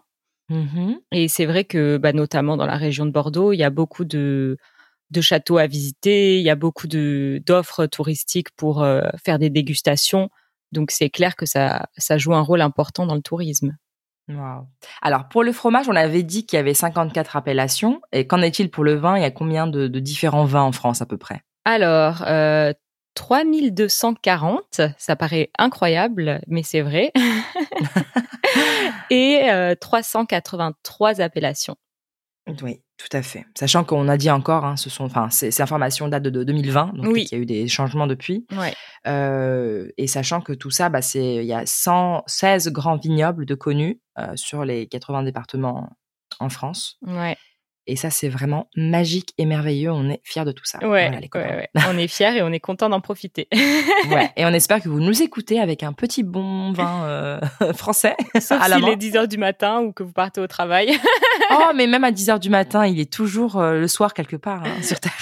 Mhm. 0.48 0.98
Et 1.12 1.28
c'est 1.28 1.44
vrai 1.44 1.64
que, 1.64 1.96
bah, 1.98 2.12
notamment 2.12 2.56
dans 2.56 2.66
la 2.66 2.76
région 2.76 3.04
de 3.04 3.10
Bordeaux, 3.10 3.52
il 3.52 3.58
y 3.58 3.64
a 3.64 3.70
beaucoup 3.70 4.04
de, 4.04 4.56
de 5.10 5.20
châteaux 5.20 5.58
à 5.58 5.66
visiter, 5.66 6.38
il 6.38 6.42
y 6.42 6.50
a 6.50 6.54
beaucoup 6.54 6.86
de 6.86 7.42
d'offres 7.46 7.86
touristiques 7.86 8.50
pour 8.56 8.82
euh, 8.82 9.02
faire 9.24 9.38
des 9.38 9.50
dégustations. 9.50 10.30
Donc 10.72 10.90
c'est 10.90 11.10
clair 11.10 11.36
que 11.36 11.46
ça, 11.46 11.86
ça 11.96 12.18
joue 12.18 12.34
un 12.34 12.42
rôle 12.42 12.60
important 12.60 13.06
dans 13.06 13.14
le 13.14 13.22
tourisme. 13.22 13.76
Wow. 14.28 14.66
Alors, 15.00 15.28
pour 15.28 15.42
le 15.42 15.52
fromage, 15.52 15.88
on 15.88 15.96
avait 15.96 16.22
dit 16.22 16.44
qu'il 16.44 16.58
y 16.58 16.60
avait 16.60 16.74
54 16.74 17.36
appellations. 17.36 18.02
Et 18.12 18.26
qu'en 18.26 18.42
est-il 18.42 18.70
pour 18.70 18.84
le 18.84 18.94
vin? 18.94 19.16
Il 19.16 19.22
y 19.22 19.24
a 19.24 19.30
combien 19.30 19.66
de, 19.66 19.88
de 19.88 20.00
différents 20.00 20.44
vins 20.44 20.62
en 20.62 20.72
France 20.72 21.00
à 21.00 21.06
peu 21.06 21.16
près? 21.16 21.40
Alors, 21.64 22.22
euh, 22.26 22.72
3240, 23.14 24.80
ça 24.96 25.16
paraît 25.16 25.50
incroyable, 25.58 26.40
mais 26.46 26.62
c'est 26.62 26.82
vrai. 26.82 27.12
Et 29.10 29.50
euh, 29.50 29.74
383 29.74 31.20
appellations. 31.20 31.76
Oui, 32.62 32.80
tout 32.96 33.16
à 33.16 33.22
fait. 33.22 33.46
Sachant 33.58 33.84
qu'on 33.84 34.08
a 34.08 34.16
dit 34.16 34.30
encore, 34.30 34.64
hein, 34.64 34.76
ce 34.76 34.90
sont, 34.90 35.04
enfin, 35.04 35.30
ces, 35.30 35.60
informations 35.60 36.08
datent 36.08 36.22
de, 36.24 36.30
de 36.30 36.44
2020, 36.44 36.92
donc 36.94 37.06
Oui. 37.06 37.26
il 37.30 37.34
y 37.34 37.38
a 37.38 37.42
eu 37.42 37.46
des 37.46 37.68
changements 37.68 38.06
depuis. 38.06 38.46
Ouais. 38.56 38.74
Euh, 39.06 39.88
et 39.96 40.06
sachant 40.06 40.40
que 40.40 40.52
tout 40.52 40.70
ça, 40.70 40.88
bah, 40.88 41.02
c'est, 41.02 41.36
il 41.36 41.46
y 41.46 41.52
a 41.52 41.64
116 41.64 42.68
grands 42.72 42.96
vignobles 42.96 43.46
de 43.46 43.54
connus 43.54 44.00
euh, 44.18 44.32
sur 44.36 44.64
les 44.64 44.86
80 44.86 45.22
départements 45.22 45.90
en 46.40 46.48
France. 46.48 46.98
Ouais. 47.06 47.36
Et 47.90 47.96
ça, 47.96 48.10
c'est 48.10 48.28
vraiment 48.28 48.68
magique 48.76 49.32
et 49.38 49.46
merveilleux. 49.46 49.90
On 49.90 50.10
est 50.10 50.20
fiers 50.22 50.44
de 50.44 50.52
tout 50.52 50.66
ça. 50.66 50.78
Ouais, 50.82 50.86
Voilà, 51.08 51.08
les 51.16 51.16
ouais, 51.22 51.28
copains. 51.28 51.56
ouais. 51.56 51.68
On 51.88 51.96
est 51.96 52.06
fiers 52.06 52.36
et 52.36 52.42
on 52.42 52.52
est 52.52 52.60
content 52.60 52.88
d'en 52.90 53.00
profiter. 53.00 53.48
Ouais. 54.10 54.30
Et 54.36 54.44
on 54.44 54.48
espère 54.52 54.80
que 54.82 54.88
vous 54.88 55.00
nous 55.00 55.22
écoutez 55.22 55.58
avec 55.58 55.82
un 55.82 55.92
petit 55.92 56.22
bon 56.22 56.72
vin 56.72 57.04
euh, 57.04 57.40
français 57.74 58.14
Sauf 58.40 58.60
à 58.62 58.68
la 58.68 58.76
s'il 58.76 58.88
est 58.90 58.96
10 58.96 59.16
heures 59.16 59.28
du 59.28 59.38
matin 59.38 59.80
ou 59.80 59.92
que 59.92 60.02
vous 60.02 60.12
partez 60.12 60.40
au 60.40 60.46
travail. 60.46 60.92
Oh, 61.50 61.72
mais 61.74 61.86
même 61.86 62.04
à 62.04 62.10
10 62.12 62.30
heures 62.30 62.38
du 62.40 62.50
matin, 62.50 62.86
il 62.86 63.00
est 63.00 63.10
toujours 63.12 63.56
euh, 63.56 63.80
le 63.80 63.88
soir 63.88 64.12
quelque 64.14 64.36
part 64.36 64.62
hein, 64.64 64.82
sur 64.82 65.00
Terre. 65.00 65.12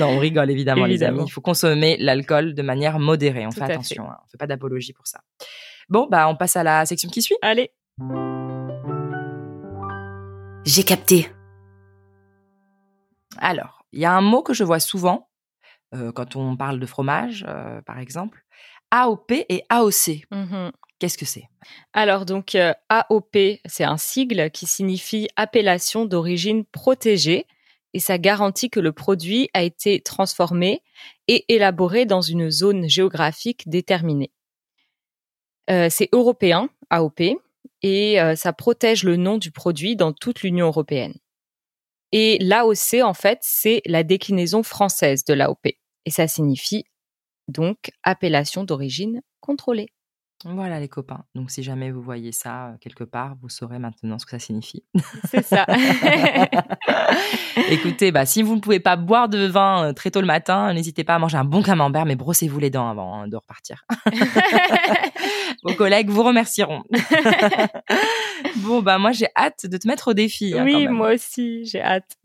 non, 0.00 0.08
on 0.08 0.18
rigole 0.18 0.50
évidemment, 0.50 0.86
les 0.86 1.02
amis. 1.02 1.22
Il 1.26 1.30
faut 1.30 1.40
consommer 1.40 1.96
l'alcool 2.00 2.54
de 2.54 2.62
manière 2.62 2.98
modérée. 2.98 3.46
On 3.46 3.50
Tout 3.50 3.58
fait 3.64 3.72
attention. 3.72 4.04
hein. 4.10 4.16
On 4.24 4.28
fait 4.30 4.38
pas 4.38 4.46
d'apologie 4.46 4.92
pour 4.94 5.06
ça. 5.06 5.20
Bon, 5.88 6.08
bah, 6.10 6.28
on 6.28 6.36
passe 6.36 6.56
à 6.56 6.62
la 6.62 6.86
section 6.86 7.08
qui 7.10 7.20
suit. 7.22 7.36
Allez. 7.42 7.70
J'ai 10.68 10.82
capté. 10.82 11.30
Alors, 13.38 13.86
il 13.92 14.00
y 14.00 14.04
a 14.04 14.12
un 14.12 14.20
mot 14.20 14.42
que 14.42 14.52
je 14.52 14.64
vois 14.64 14.80
souvent 14.80 15.30
euh, 15.94 16.12
quand 16.12 16.36
on 16.36 16.58
parle 16.58 16.78
de 16.78 16.84
fromage, 16.84 17.46
euh, 17.48 17.80
par 17.80 17.98
exemple. 17.98 18.44
AOP 18.90 19.32
et 19.48 19.64
AOC. 19.70 20.26
Mhm. 20.30 20.72
Qu'est-ce 20.98 21.16
que 21.16 21.24
c'est? 21.24 21.48
Alors 21.94 22.26
donc 22.26 22.54
euh, 22.54 22.74
AOP, 22.90 23.60
c'est 23.64 23.84
un 23.84 23.96
sigle 23.96 24.50
qui 24.50 24.66
signifie 24.66 25.28
appellation 25.36 26.04
d'origine 26.04 26.66
protégée 26.66 27.46
et 27.94 27.98
ça 27.98 28.18
garantit 28.18 28.68
que 28.68 28.80
le 28.80 28.92
produit 28.92 29.48
a 29.54 29.62
été 29.62 30.02
transformé 30.02 30.82
et 31.28 31.46
élaboré 31.48 32.04
dans 32.04 32.20
une 32.20 32.50
zone 32.50 32.90
géographique 32.90 33.70
déterminée. 33.70 34.32
Euh, 35.70 35.88
c'est 35.88 36.10
européen, 36.12 36.68
AOP, 36.90 37.38
et 37.82 38.20
euh, 38.20 38.36
ça 38.36 38.52
protège 38.52 39.04
le 39.04 39.16
nom 39.16 39.38
du 39.38 39.50
produit 39.50 39.96
dans 39.96 40.12
toute 40.12 40.42
l'Union 40.42 40.66
européenne. 40.66 41.14
Et 42.12 42.38
l'AOC, 42.40 43.02
en 43.02 43.14
fait, 43.14 43.38
c'est 43.42 43.82
la 43.86 44.02
déclinaison 44.02 44.62
française 44.62 45.24
de 45.24 45.34
l'AOP. 45.34 45.66
Et 46.06 46.10
ça 46.10 46.26
signifie 46.26 46.84
donc 47.48 47.90
appellation 48.02 48.64
d'origine 48.64 49.22
contrôlée. 49.40 49.88
Voilà 50.44 50.78
les 50.78 50.88
copains. 50.88 51.24
Donc 51.34 51.50
si 51.50 51.64
jamais 51.64 51.90
vous 51.90 52.00
voyez 52.00 52.30
ça 52.30 52.68
euh, 52.68 52.76
quelque 52.80 53.02
part, 53.02 53.34
vous 53.42 53.48
saurez 53.48 53.80
maintenant 53.80 54.20
ce 54.20 54.24
que 54.24 54.30
ça 54.30 54.38
signifie. 54.38 54.84
C'est 55.28 55.44
ça. 55.44 55.66
Écoutez, 57.70 58.12
bah, 58.12 58.24
si 58.24 58.42
vous 58.42 58.54
ne 58.54 58.60
pouvez 58.60 58.78
pas 58.78 58.94
boire 58.94 59.28
de 59.28 59.46
vin 59.46 59.88
euh, 59.88 59.92
très 59.92 60.12
tôt 60.12 60.20
le 60.20 60.28
matin, 60.28 60.72
n'hésitez 60.72 61.02
pas 61.02 61.16
à 61.16 61.18
manger 61.18 61.38
un 61.38 61.44
bon 61.44 61.60
camembert, 61.62 62.06
mais 62.06 62.14
brossez-vous 62.14 62.60
les 62.60 62.70
dents 62.70 62.88
avant 62.88 63.14
hein, 63.14 63.28
de 63.28 63.36
repartir. 63.36 63.84
Vos 65.64 65.74
collègues 65.74 66.08
vous 66.08 66.22
remercieront. 66.22 66.84
bon, 68.58 68.80
bah 68.80 68.98
moi 68.98 69.10
j'ai 69.10 69.28
hâte 69.36 69.66
de 69.66 69.76
te 69.76 69.88
mettre 69.88 70.08
au 70.08 70.14
défi. 70.14 70.56
hein, 70.56 70.62
oui, 70.64 70.86
moi 70.86 71.14
aussi, 71.14 71.64
j'ai 71.64 71.82
hâte. 71.82 72.16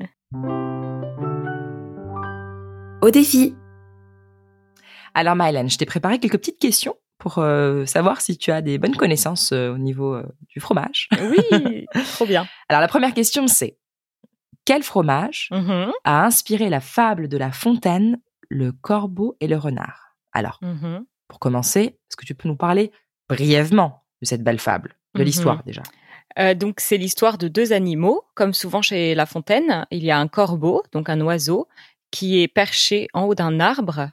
Au 3.01 3.10
défi. 3.10 3.55
Alors 5.15 5.36
Maëlène, 5.36 5.70
je 5.70 5.77
t'ai 5.77 5.86
préparé 5.86 6.20
quelques 6.20 6.38
petites 6.38 6.60
questions 6.60 6.96
pour 7.24 7.38
euh, 7.38 7.86
savoir 7.86 8.20
si 8.20 8.38
tu 8.38 8.51
as 8.51 8.62
des 8.62 8.77
bonnes 8.77 8.98
connaissances 8.98 9.53
euh, 9.53 9.74
au 9.74 9.77
niveau 9.77 10.13
euh, 10.13 10.25
du 10.50 10.60
fromage. 10.60 11.08
Oui, 11.22 11.86
trop 12.15 12.25
bien. 12.25 12.46
Alors 12.68 12.82
la 12.82 12.89
première 12.89 13.13
question 13.13 13.48
c'est 13.48 13.77
quel 14.65 14.84
fromage 14.84 15.48
Mhm, 15.51 15.94
a 16.03 16.25
inspiré 16.25 16.70
la 16.70 16.82
fable 16.82 17.30
de 17.30 17.38
La 17.38 17.53
Fontaine, 17.53 18.20
le 18.50 18.74
corbeau 18.74 19.38
et 19.39 19.48
le 19.48 19.56
renard? 19.58 20.18
Alors, 20.34 20.60
mhm. 20.62 21.06
pour 21.30 21.39
commencer, 21.39 21.82
est-ce 22.10 22.18
que 22.18 22.25
tu 22.25 22.36
peux 22.36 22.50
nous 22.50 22.58
parler 22.58 22.92
brièvement 23.30 24.03
de 24.22 24.25
cette 24.27 24.44
belle 24.44 24.60
fable, 24.60 24.98
de 25.15 25.20
Mhm. 25.22 25.25
l'histoire 25.25 25.63
déjà? 25.63 25.84
Euh, 26.39 26.53
donc 26.56 26.82
c'est 26.82 26.98
l'histoire 26.98 27.38
de 27.38 27.48
deux 27.48 27.72
animaux, 27.72 28.24
comme 28.36 28.53
souvent 28.53 28.82
chez 28.82 29.15
La 29.15 29.25
Fontaine. 29.25 29.86
Il 29.92 30.03
y 30.03 30.12
a 30.12 30.18
un 30.18 30.27
corbeau, 30.27 30.84
donc 30.92 31.08
un 31.08 31.22
oiseau, 31.22 31.70
qui 32.12 32.42
est 32.44 32.50
perché 32.50 33.08
en 33.13 33.24
haut 33.24 33.36
d'un 33.36 33.62
arbre, 33.62 34.10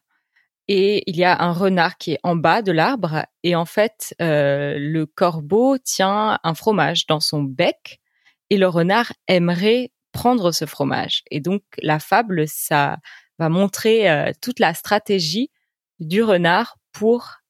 et 0.69 1.03
il 1.11 1.17
y 1.17 1.25
a 1.25 1.43
un 1.43 1.53
renard 1.53 1.97
qui 1.97 2.13
est 2.13 2.21
en 2.23 2.37
bas 2.37 2.63
de 2.63 2.73
l'arbre. 2.73 3.27
Et 3.43 3.57
en 3.57 3.65
fait, 3.65 4.15
euh, 4.21 4.77
le 4.79 5.07
corbeau 5.07 5.79
tient 5.79 6.39
un 6.43 6.55
fromage 6.55 7.07
dans 7.07 7.21
son 7.21 7.43
bec, 7.43 8.01
et 8.51 8.57
le 8.57 8.69
renard 8.69 9.13
aimerait 9.29 9.91
prendre 10.13 10.53
ce 10.53 10.67
fromage. 10.67 11.23
Et 11.31 11.41
donc 11.41 11.63
la 11.83 11.99
fable, 11.99 12.47
ça 12.49 12.99
va 13.39 13.49
montrer 13.49 14.11
euh, 14.11 14.33
toute 14.43 14.59
la 14.59 14.75
stratégie 14.75 15.51
du 15.99 16.23
renard 16.23 16.77
pour 16.93 17.41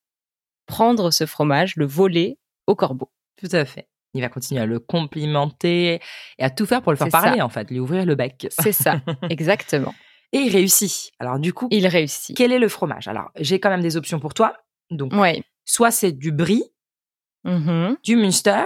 prendre 0.67 1.11
ce 1.11 1.27
fromage, 1.27 1.77
le 1.77 1.87
voler 1.87 2.39
au 2.67 2.75
corbeau. 2.75 3.11
Tout 3.37 3.49
à 3.53 3.65
fait. 3.65 3.89
Il 4.15 4.21
va 4.21 4.29
continuer 4.29 4.61
à 4.61 4.67
le 4.67 4.79
complimenter 4.81 6.01
et 6.39 6.43
à 6.43 6.51
tout 6.51 6.67
faire 6.67 6.83
pour 6.83 6.93
le 6.93 6.99
faire 6.99 7.11
ça. 7.11 7.21
parler, 7.21 7.41
en 7.41 7.49
fait, 7.49 7.71
lui 7.71 7.79
ouvrir 7.79 8.05
le 8.05 8.15
bec. 8.15 8.49
C'est 8.51 8.73
ça, 8.73 9.01
exactement. 9.31 9.95
Et 10.33 10.39
il 10.39 10.53
réussit. 10.53 11.11
Alors, 11.19 11.39
du 11.39 11.53
coup, 11.53 11.67
Il 11.71 11.87
réussit. 11.87 12.37
quel 12.37 12.53
est 12.53 12.59
le 12.59 12.69
fromage? 12.69 13.09
Alors, 13.09 13.31
j'ai 13.37 13.59
quand 13.61 13.71
même 13.71 13.83
des 13.83 13.97
options 13.97 14.21
pour 14.21 14.33
toi. 14.35 14.55
Donc, 14.91 15.13
Ouais. 15.13 15.43
soit 15.65 15.91
c'est 15.91 16.13
du 16.13 16.31
brie, 16.33 16.65
Mhm, 17.45 17.97
du 18.05 18.17
Munster, 18.17 18.65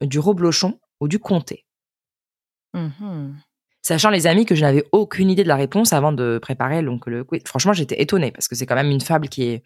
du 0.00 0.18
Roblochon 0.18 0.78
ou 1.00 1.08
du 1.08 1.18
Comté. 1.18 1.64
mhm. 2.74 3.36
Sachant, 3.82 4.08
les 4.08 4.26
amis, 4.26 4.46
que 4.46 4.54
je 4.54 4.62
n'avais 4.62 4.84
aucune 4.92 5.30
idée 5.30 5.42
de 5.42 5.48
la 5.48 5.56
réponse 5.56 5.92
avant 5.92 6.12
de 6.12 6.38
préparer 6.40 6.82
donc, 6.82 7.06
le 7.06 7.22
quiz. 7.22 7.42
Franchement, 7.44 7.74
j'étais 7.74 8.00
étonnée 8.00 8.30
parce 8.32 8.48
que 8.48 8.54
c'est 8.54 8.64
quand 8.64 8.74
même 8.76 8.90
une 8.90 9.02
fable 9.02 9.28
qui 9.28 9.42
est 9.42 9.62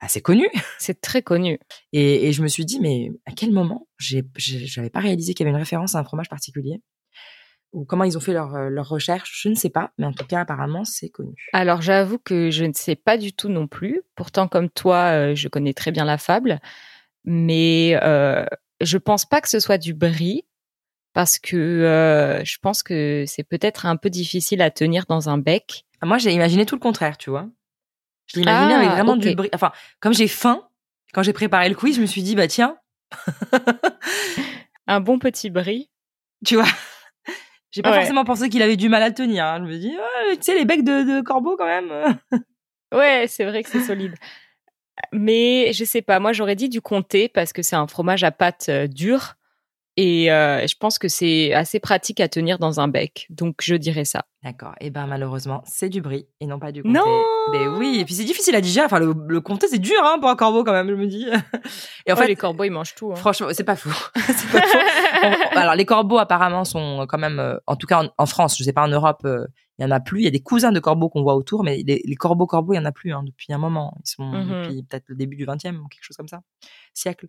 assez 0.00 0.20
connue. 0.20 0.48
C'est 0.78 1.00
très 1.00 1.22
connu. 1.22 1.58
Et, 1.92 2.28
et 2.28 2.32
je 2.32 2.40
me 2.42 2.48
suis 2.48 2.64
dit, 2.64 2.78
mais 2.80 3.10
à 3.26 3.32
quel 3.32 3.50
moment 3.52 3.88
j'avais 3.98 4.90
pas 4.90 5.00
réalisé 5.00 5.34
qu'il 5.34 5.44
y 5.44 5.48
avait 5.48 5.54
une 5.56 5.60
référence 5.60 5.94
à 5.96 5.98
un 5.98 6.04
fromage 6.04 6.28
particulier? 6.28 6.80
Ou 7.72 7.84
comment 7.84 8.04
ils 8.04 8.16
ont 8.16 8.20
fait 8.20 8.32
leur, 8.32 8.54
euh, 8.54 8.68
leur 8.70 8.88
recherche 8.88 9.40
Je 9.42 9.48
ne 9.48 9.54
sais 9.54 9.68
pas. 9.68 9.92
Mais 9.98 10.06
en 10.06 10.12
tout 10.12 10.24
cas, 10.24 10.40
apparemment, 10.40 10.84
c'est 10.84 11.10
connu. 11.10 11.34
Alors 11.52 11.82
j'avoue 11.82 12.18
que 12.18 12.50
je 12.50 12.64
ne 12.64 12.72
sais 12.72 12.96
pas 12.96 13.18
du 13.18 13.32
tout 13.32 13.48
non 13.48 13.66
plus. 13.66 14.02
Pourtant, 14.14 14.48
comme 14.48 14.70
toi, 14.70 15.12
euh, 15.12 15.34
je 15.34 15.48
connais 15.48 15.74
très 15.74 15.90
bien 15.90 16.04
la 16.04 16.16
fable, 16.18 16.60
mais 17.24 17.98
euh, 18.02 18.46
je 18.80 18.96
pense 18.96 19.26
pas 19.26 19.40
que 19.40 19.48
ce 19.48 19.60
soit 19.60 19.78
du 19.78 19.92
brie 19.92 20.44
parce 21.12 21.38
que 21.38 21.56
euh, 21.56 22.44
je 22.44 22.58
pense 22.58 22.82
que 22.82 23.24
c'est 23.26 23.42
peut-être 23.44 23.86
un 23.86 23.96
peu 23.96 24.08
difficile 24.08 24.62
à 24.62 24.70
tenir 24.70 25.04
dans 25.06 25.28
un 25.28 25.36
bec. 25.36 25.84
Ah, 26.00 26.06
Moi, 26.06 26.18
j'ai 26.18 26.32
imaginé 26.32 26.64
tout 26.64 26.74
le 26.76 26.80
contraire, 26.80 27.18
tu 27.18 27.28
vois. 27.30 27.48
Je 28.26 28.38
l'imaginais 28.38 28.74
Ah, 28.74 28.78
avec 28.78 28.90
vraiment 28.90 29.16
du 29.16 29.34
brie. 29.34 29.48
Enfin, 29.52 29.72
comme 30.00 30.14
j'ai 30.14 30.28
faim, 30.28 30.68
quand 31.12 31.22
j'ai 31.22 31.32
préparé 31.32 31.68
le 31.68 31.74
quiz, 31.74 31.96
je 31.96 32.00
me 32.00 32.06
suis 32.06 32.22
dit, 32.22 32.36
bah 32.36 32.46
tiens, 32.46 32.78
Un 34.86 35.00
bon 35.00 35.18
petit 35.18 35.50
brie. 35.50 35.90
tu 36.46 36.56
vois? 36.56 36.68
J'ai 37.78 37.82
pas 37.82 37.90
Ouais. 37.92 37.98
forcément 37.98 38.24
pensé 38.24 38.48
qu'il 38.48 38.60
avait 38.60 38.74
du 38.76 38.88
mal 38.88 39.04
à 39.04 39.12
tenir. 39.12 39.44
hein. 39.44 39.58
Je 39.64 39.70
me 39.70 39.78
dis, 39.78 39.92
tu 40.32 40.38
sais, 40.40 40.54
les 40.58 40.64
becs 40.64 40.82
de, 40.82 41.04
de 41.18 41.20
corbeau 41.20 41.56
quand 41.56 41.64
même. 41.66 42.18
Ouais, 42.92 43.26
c'est 43.28 43.44
vrai 43.44 43.62
que 43.62 43.68
c'est 43.68 43.84
solide. 43.84 44.14
Mais 45.12 45.72
je 45.72 45.84
sais 45.84 46.02
pas, 46.02 46.18
moi 46.18 46.32
j'aurais 46.32 46.56
dit 46.56 46.68
du 46.68 46.80
comté 46.80 47.28
parce 47.28 47.52
que 47.52 47.62
c'est 47.62 47.76
un 47.76 47.86
fromage 47.86 48.24
à 48.24 48.32
pâte 48.32 48.66
euh, 48.68 48.86
dure 48.88 49.36
et 50.00 50.30
euh, 50.30 50.64
je 50.64 50.76
pense 50.78 50.96
que 51.00 51.08
c'est 51.08 51.52
assez 51.52 51.80
pratique 51.80 52.20
à 52.20 52.28
tenir 52.28 52.60
dans 52.60 52.78
un 52.78 52.86
bec. 52.86 53.26
Donc 53.30 53.56
je 53.62 53.74
dirais 53.74 54.04
ça. 54.04 54.26
D'accord. 54.44 54.74
Et 54.80 54.90
ben 54.90 55.06
malheureusement, 55.08 55.64
c'est 55.66 55.88
du 55.88 56.00
brie 56.00 56.28
et 56.38 56.46
non 56.46 56.60
pas 56.60 56.70
du 56.70 56.84
comté. 56.84 56.96
Non 56.96 57.24
Ben 57.50 57.66
oui. 57.76 57.98
Et 58.00 58.04
puis 58.04 58.14
c'est 58.14 58.22
difficile 58.24 58.54
à 58.54 58.60
digérer. 58.60 58.86
Enfin, 58.86 59.00
le, 59.00 59.12
le 59.26 59.40
comté, 59.40 59.66
c'est 59.66 59.80
dur 59.80 59.98
hein, 60.04 60.18
pour 60.20 60.28
un 60.30 60.36
corbeau 60.36 60.62
quand 60.62 60.72
même, 60.72 60.88
je 60.88 60.94
me 60.94 61.06
dis. 61.08 61.26
Et 62.06 62.12
en 62.12 62.14
Oh, 62.14 62.16
fait, 62.16 62.28
les 62.28 62.36
corbeaux 62.36 62.62
ils 62.62 62.70
mangent 62.70 62.94
tout. 62.94 63.10
hein. 63.10 63.16
franchement, 63.16 63.48
c'est 63.50 63.64
pas 63.64 63.74
fou. 63.74 63.90
c'est 64.14 64.50
pas. 64.52 64.64
On- 65.24 65.56
alors 65.58 65.74
les 65.74 65.84
corbeaux 65.84 66.18
apparemment 66.18 66.64
sont 66.64 67.04
quand 67.08 67.18
même, 67.18 67.40
euh, 67.40 67.56
en 67.66 67.74
tout 67.74 67.88
cas 67.88 68.04
en, 68.04 68.08
en 68.16 68.26
France, 68.26 68.56
je 68.56 68.62
sais 68.62 68.72
pas 68.72 68.82
en 68.84 68.88
Europe, 68.88 69.22
euh, 69.24 69.44
il 69.80 69.82
y 69.82 69.84
en 69.86 69.90
a 69.90 69.98
plus. 69.98 70.20
Il 70.20 70.24
y 70.24 70.28
a 70.28 70.30
des 70.30 70.42
cousins 70.42 70.70
de 70.70 70.78
corbeaux 70.80 71.08
qu'on 71.08 71.22
voit 71.22 71.34
autour, 71.34 71.64
mais 71.64 71.82
les, 71.84 72.00
les 72.04 72.14
corbeaux 72.14 72.46
corbeaux, 72.46 72.74
il 72.74 72.76
y 72.76 72.80
en 72.80 72.84
a 72.84 72.92
plus 72.92 73.12
hein, 73.12 73.22
depuis 73.26 73.52
un 73.52 73.58
moment. 73.58 73.96
Ils 74.04 74.08
sont 74.10 74.24
Mhm. 74.24 74.48
depuis 74.62 74.82
peut-être 74.84 75.04
le 75.08 75.16
début 75.16 75.34
du 75.36 75.46
20e 75.46 75.76
ou 75.80 75.88
quelque 75.88 76.02
chose 76.04 76.16
comme 76.16 76.28
ça, 76.28 76.40
siècle. 76.94 77.26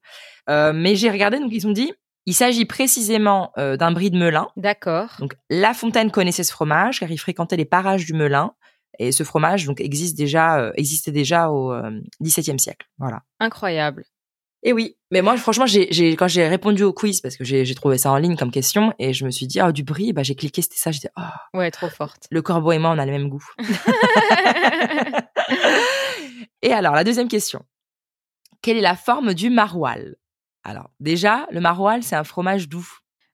Euh, 0.50 0.74
mais 0.76 0.96
j'ai 0.96 1.10
regardé, 1.10 1.40
donc 1.40 1.50
ils 1.52 1.66
ont 1.68 1.72
dit, 1.72 1.92
il 2.26 2.34
s'agit 2.34 2.66
précisément 2.66 3.52
euh, 3.58 3.78
d'un 3.78 3.92
brie 3.92 4.12
de 4.12 4.18
Melun. 4.18 4.48
D'accord. 4.56 5.16
Donc 5.20 5.36
La 5.50 5.74
Fontaine 5.74 6.12
connaissait 6.12 6.44
ce 6.44 6.52
fromage 6.52 7.00
car 7.00 7.10
il 7.10 7.18
fréquentait 7.18 7.58
les 7.58 7.66
parages 7.66 8.06
du 8.06 8.14
Melun. 8.14 8.52
Et 9.00 9.12
ce 9.12 9.24
fromage 9.24 9.66
donc 9.66 9.80
existe 9.80 10.18
déjà, 10.18 10.60
euh, 10.60 10.72
existait 10.76 11.12
déjà 11.12 11.50
au 11.50 11.72
euh, 11.72 12.02
XVIIe 12.22 12.60
siècle. 12.60 12.88
Voilà. 12.98 13.22
Incroyable. 13.40 14.04
Et 14.62 14.74
oui, 14.74 14.98
mais 15.10 15.22
moi 15.22 15.38
franchement, 15.38 15.66
j'ai, 15.66 15.88
quand 16.18 16.28
j'ai 16.28 16.46
répondu 16.46 16.84
au 16.84 16.92
quiz 16.92 17.22
parce 17.22 17.38
que 17.38 17.46
j'ai, 17.46 17.74
trouvé 17.76 17.98
ça 17.98 18.12
en 18.12 18.18
ligne 18.18 18.36
comme 18.36 18.52
question 18.52 18.94
et 19.00 19.14
je 19.14 19.24
me 19.24 19.32
suis 19.32 19.48
dit 19.48 19.62
ah 19.62 19.72
du 19.72 19.84
brie, 19.84 20.12
bah 20.12 20.22
j'ai 20.22 20.36
cliqué 20.36 20.62
c'était 20.62 20.76
ça, 20.76 20.92
j'étais 20.92 21.08
ah 21.16 21.34
Ouais, 21.54 21.72
trop 21.72 21.88
forte. 21.88 22.28
le 22.30 22.42
corbeau 22.42 22.74
et 22.74 22.78
moi 22.78 22.90
on 22.90 22.98
a 22.98 23.06
le 23.06 23.14
même 23.14 23.30
goût. 23.30 23.46
et 26.62 26.74
alors 26.74 26.94
la 26.94 27.06
deuxième 27.06 27.30
question, 27.30 27.64
quelle 28.62 28.76
est 28.76 28.82
la 28.82 28.98
forme 28.98 29.34
du 29.34 29.50
maroilles? 29.50 30.16
Alors 30.64 30.90
déjà 31.00 31.48
le 31.52 31.62
maroilles 31.62 32.04
c'est 32.04 32.16
un 32.16 32.24
fromage 32.24 32.68
doux 32.68 32.88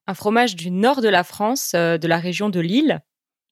Un 0.07 0.13
fromage 0.13 0.55
du 0.55 0.71
nord 0.71 1.01
de 1.01 1.09
la 1.09 1.23
France, 1.23 1.71
euh, 1.75 1.97
de 1.97 2.07
la 2.07 2.17
région 2.17 2.49
de 2.49 2.59
Lille. 2.59 3.01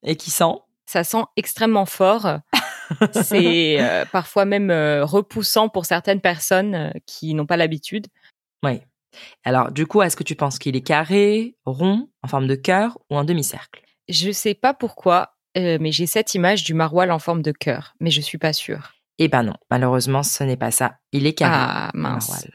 et 0.02 0.16
qui 0.16 0.30
sent? 0.30 0.54
Ça 0.86 1.02
sent 1.02 1.24
extrêmement 1.36 1.86
fort. 1.86 2.38
C'est 3.12 3.80
euh, 3.80 4.04
parfois 4.12 4.44
même 4.44 4.70
euh, 4.70 5.04
repoussant 5.04 5.68
pour 5.68 5.86
certaines 5.86 6.20
personnes 6.20 6.92
qui 7.06 7.34
n'ont 7.34 7.46
pas 7.46 7.56
l'habitude. 7.56 8.06
Oui. 8.62 8.82
Alors, 9.44 9.72
du 9.72 9.86
coup, 9.86 10.02
est-ce 10.02 10.16
que 10.16 10.22
tu 10.22 10.36
penses 10.36 10.58
qu'il 10.58 10.76
est 10.76 10.82
carré, 10.82 11.56
rond, 11.64 12.08
en 12.22 12.28
forme 12.28 12.46
de 12.46 12.54
cœur 12.56 12.98
ou 13.10 13.16
en 13.16 13.24
demi-cercle? 13.24 13.82
Je 14.08 14.30
sais 14.30 14.54
pas 14.54 14.74
pourquoi, 14.74 15.36
mais 15.56 15.92
j'ai 15.92 16.06
cette 16.06 16.34
image 16.34 16.64
du 16.64 16.74
maroilles 16.74 17.10
en 17.10 17.18
forme 17.18 17.40
de 17.40 17.52
cœur, 17.52 17.94
mais 18.00 18.10
je 18.10 18.20
suis 18.20 18.38
pas 18.38 18.52
sûre. 18.52 18.92
Eh 19.18 19.28
ben 19.28 19.44
non, 19.44 19.54
malheureusement, 19.70 20.22
ce 20.22 20.44
n'est 20.44 20.56
pas 20.56 20.72
ça. 20.72 20.98
Il 21.12 21.26
est 21.26 21.34
carré. 21.34 21.54
Ah 21.56 21.90
mince. 21.94 22.46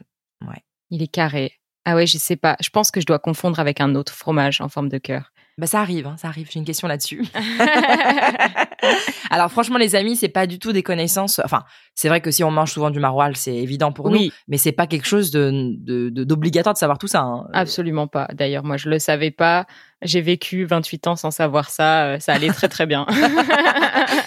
Il 0.90 1.02
est 1.02 1.08
carré. 1.12 1.52
Ah 1.84 1.94
ouais, 1.94 2.06
je 2.06 2.18
sais 2.18 2.36
pas. 2.36 2.56
Je 2.60 2.68
pense 2.68 2.90
que 2.90 3.00
je 3.00 3.06
dois 3.06 3.18
confondre 3.18 3.58
avec 3.58 3.80
un 3.80 3.94
autre 3.94 4.12
fromage 4.12 4.60
en 4.60 4.68
forme 4.68 4.88
de 4.88 4.98
cœur. 4.98 5.32
Bah 5.58 5.66
ça 5.66 5.80
arrive, 5.80 6.06
hein, 6.06 6.16
ça 6.16 6.28
arrive. 6.28 6.48
J'ai 6.50 6.58
une 6.58 6.64
question 6.64 6.88
là-dessus. 6.88 7.24
Alors 9.30 9.50
franchement, 9.50 9.78
les 9.78 9.94
amis, 9.94 10.16
c'est 10.16 10.28
pas 10.28 10.46
du 10.46 10.58
tout 10.58 10.72
des 10.72 10.82
connaissances. 10.82 11.40
Enfin, 11.44 11.62
c'est 11.94 12.08
vrai 12.08 12.20
que 12.20 12.30
si 12.30 12.42
on 12.44 12.50
mange 12.50 12.72
souvent 12.72 12.90
du 12.90 12.98
maroilles, 13.00 13.36
c'est 13.36 13.54
évident 13.54 13.92
pour 13.92 14.10
nous, 14.10 14.30
mais 14.48 14.56
c'est 14.56 14.72
pas 14.72 14.86
quelque 14.86 15.06
chose 15.06 15.30
de 15.30 15.50
de- 15.78 16.08
de- 16.10 16.24
d'obligatoire 16.24 16.74
de, 16.74 16.78
savoir 16.78 16.98
tout 16.98 17.06
ça. 17.08 17.20
hein. 17.22 17.46
absolument 17.52 18.06
pas. 18.06 18.28
D'ailleurs, 18.32 18.64
moi, 18.64 18.76
je 18.76 18.88
le 18.88 18.98
savais 18.98 19.30
pas. 19.30 19.66
J'ai 20.02 20.20
vécu 20.22 20.64
28 20.64 21.06
ans 21.08 21.16
sans 21.16 21.30
savoir 21.30 21.68
ça. 21.70 22.04
euh, 22.04 22.20
Ça 22.20 22.32
allait 22.32 22.48
très 22.48 22.68
très 22.68 22.86
bien. 22.86 23.06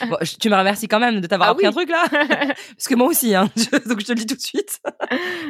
Bon, 0.09 0.17
tu 0.39 0.49
me 0.49 0.55
remercies 0.55 0.87
quand 0.87 0.99
même 0.99 1.21
de 1.21 1.27
t'avoir 1.27 1.49
Ah 1.49 1.51
appris 1.53 1.63
oui. 1.63 1.69
un 1.69 1.71
truc 1.71 1.89
là, 1.89 2.03
parce 2.11 2.87
que 2.89 2.95
moi 2.95 3.07
aussi, 3.07 3.33
hein, 3.35 3.49
je- 3.55 3.87
donc 3.87 4.01
je 4.01 4.05
te 4.05 4.11
le 4.11 4.17
dis 4.19 4.25
tout 4.25 4.35
de 4.35 4.41
suite. 4.41 4.81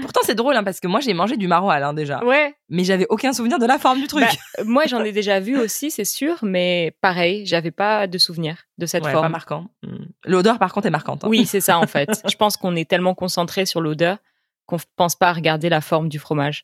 Pourtant, 0.01 0.21
c'est 0.23 0.35
drôle 0.35 0.55
hein, 0.55 0.63
parce 0.63 0.79
que 0.79 0.87
moi 0.87 0.99
j'ai 0.99 1.13
mangé 1.13 1.37
du 1.37 1.47
maroilles 1.47 1.81
hein, 1.81 1.93
déjà, 1.93 2.23
ouais. 2.23 2.55
mais 2.69 2.83
j'avais 2.83 3.07
aucun 3.09 3.33
souvenir 3.33 3.57
de 3.59 3.65
la 3.65 3.79
forme 3.79 3.99
du 3.99 4.07
truc. 4.07 4.23
Bah, 4.23 4.63
Moi, 4.65 4.83
j'en 4.85 5.03
ai 5.03 5.11
déjà 5.11 5.39
vu 5.39 5.57
aussi, 5.57 5.89
c'est 5.91 6.05
sûr, 6.05 6.37
mais 6.43 6.95
pareil, 7.01 7.45
j'avais 7.45 7.71
pas 7.71 8.05
de 8.07 8.17
souvenir 8.17 8.57
de 8.77 8.85
cette 8.85 9.03
Ouais, 9.03 9.11
pas 9.11 9.19
forme. 9.21 9.31
marquant. 9.31 9.67
Hmm. 9.81 10.05
L'odeur, 10.25 10.59
par 10.59 10.71
contre, 10.71 10.87
est 10.87 10.91
marquante. 10.91 11.23
hein. 11.23 11.27
Oui, 11.29 11.45
c'est 11.45 11.61
ça 11.61 11.79
en 11.79 11.87
fait. 11.87 12.21
Je 12.29 12.35
pense 12.35 12.55
qu'on 12.55 12.75
est 12.75 12.87
tellement 12.89 13.15
concentré 13.15 13.65
sur 13.65 13.81
l'odeur 13.81 14.17
qu'on 14.65 14.77
pense 14.95 15.15
pas 15.15 15.29
à 15.29 15.33
regarder 15.33 15.69
la 15.69 15.81
forme 15.81 16.09
du 16.09 16.19
fromage. 16.19 16.63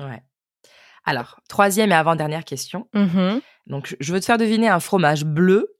Ouais. 0.00 0.22
Alors, 1.08 1.40
troisième 1.48 1.90
et 1.90 1.94
avant-dernière 1.94 2.44
question. 2.44 2.88
Mhm. 2.92 3.40
Donc, 3.66 3.96
je 3.98 4.12
veux 4.12 4.20
te 4.20 4.24
faire 4.26 4.38
deviner 4.38 4.68
un 4.68 4.80
fromage 4.80 5.24
bleu 5.24 5.74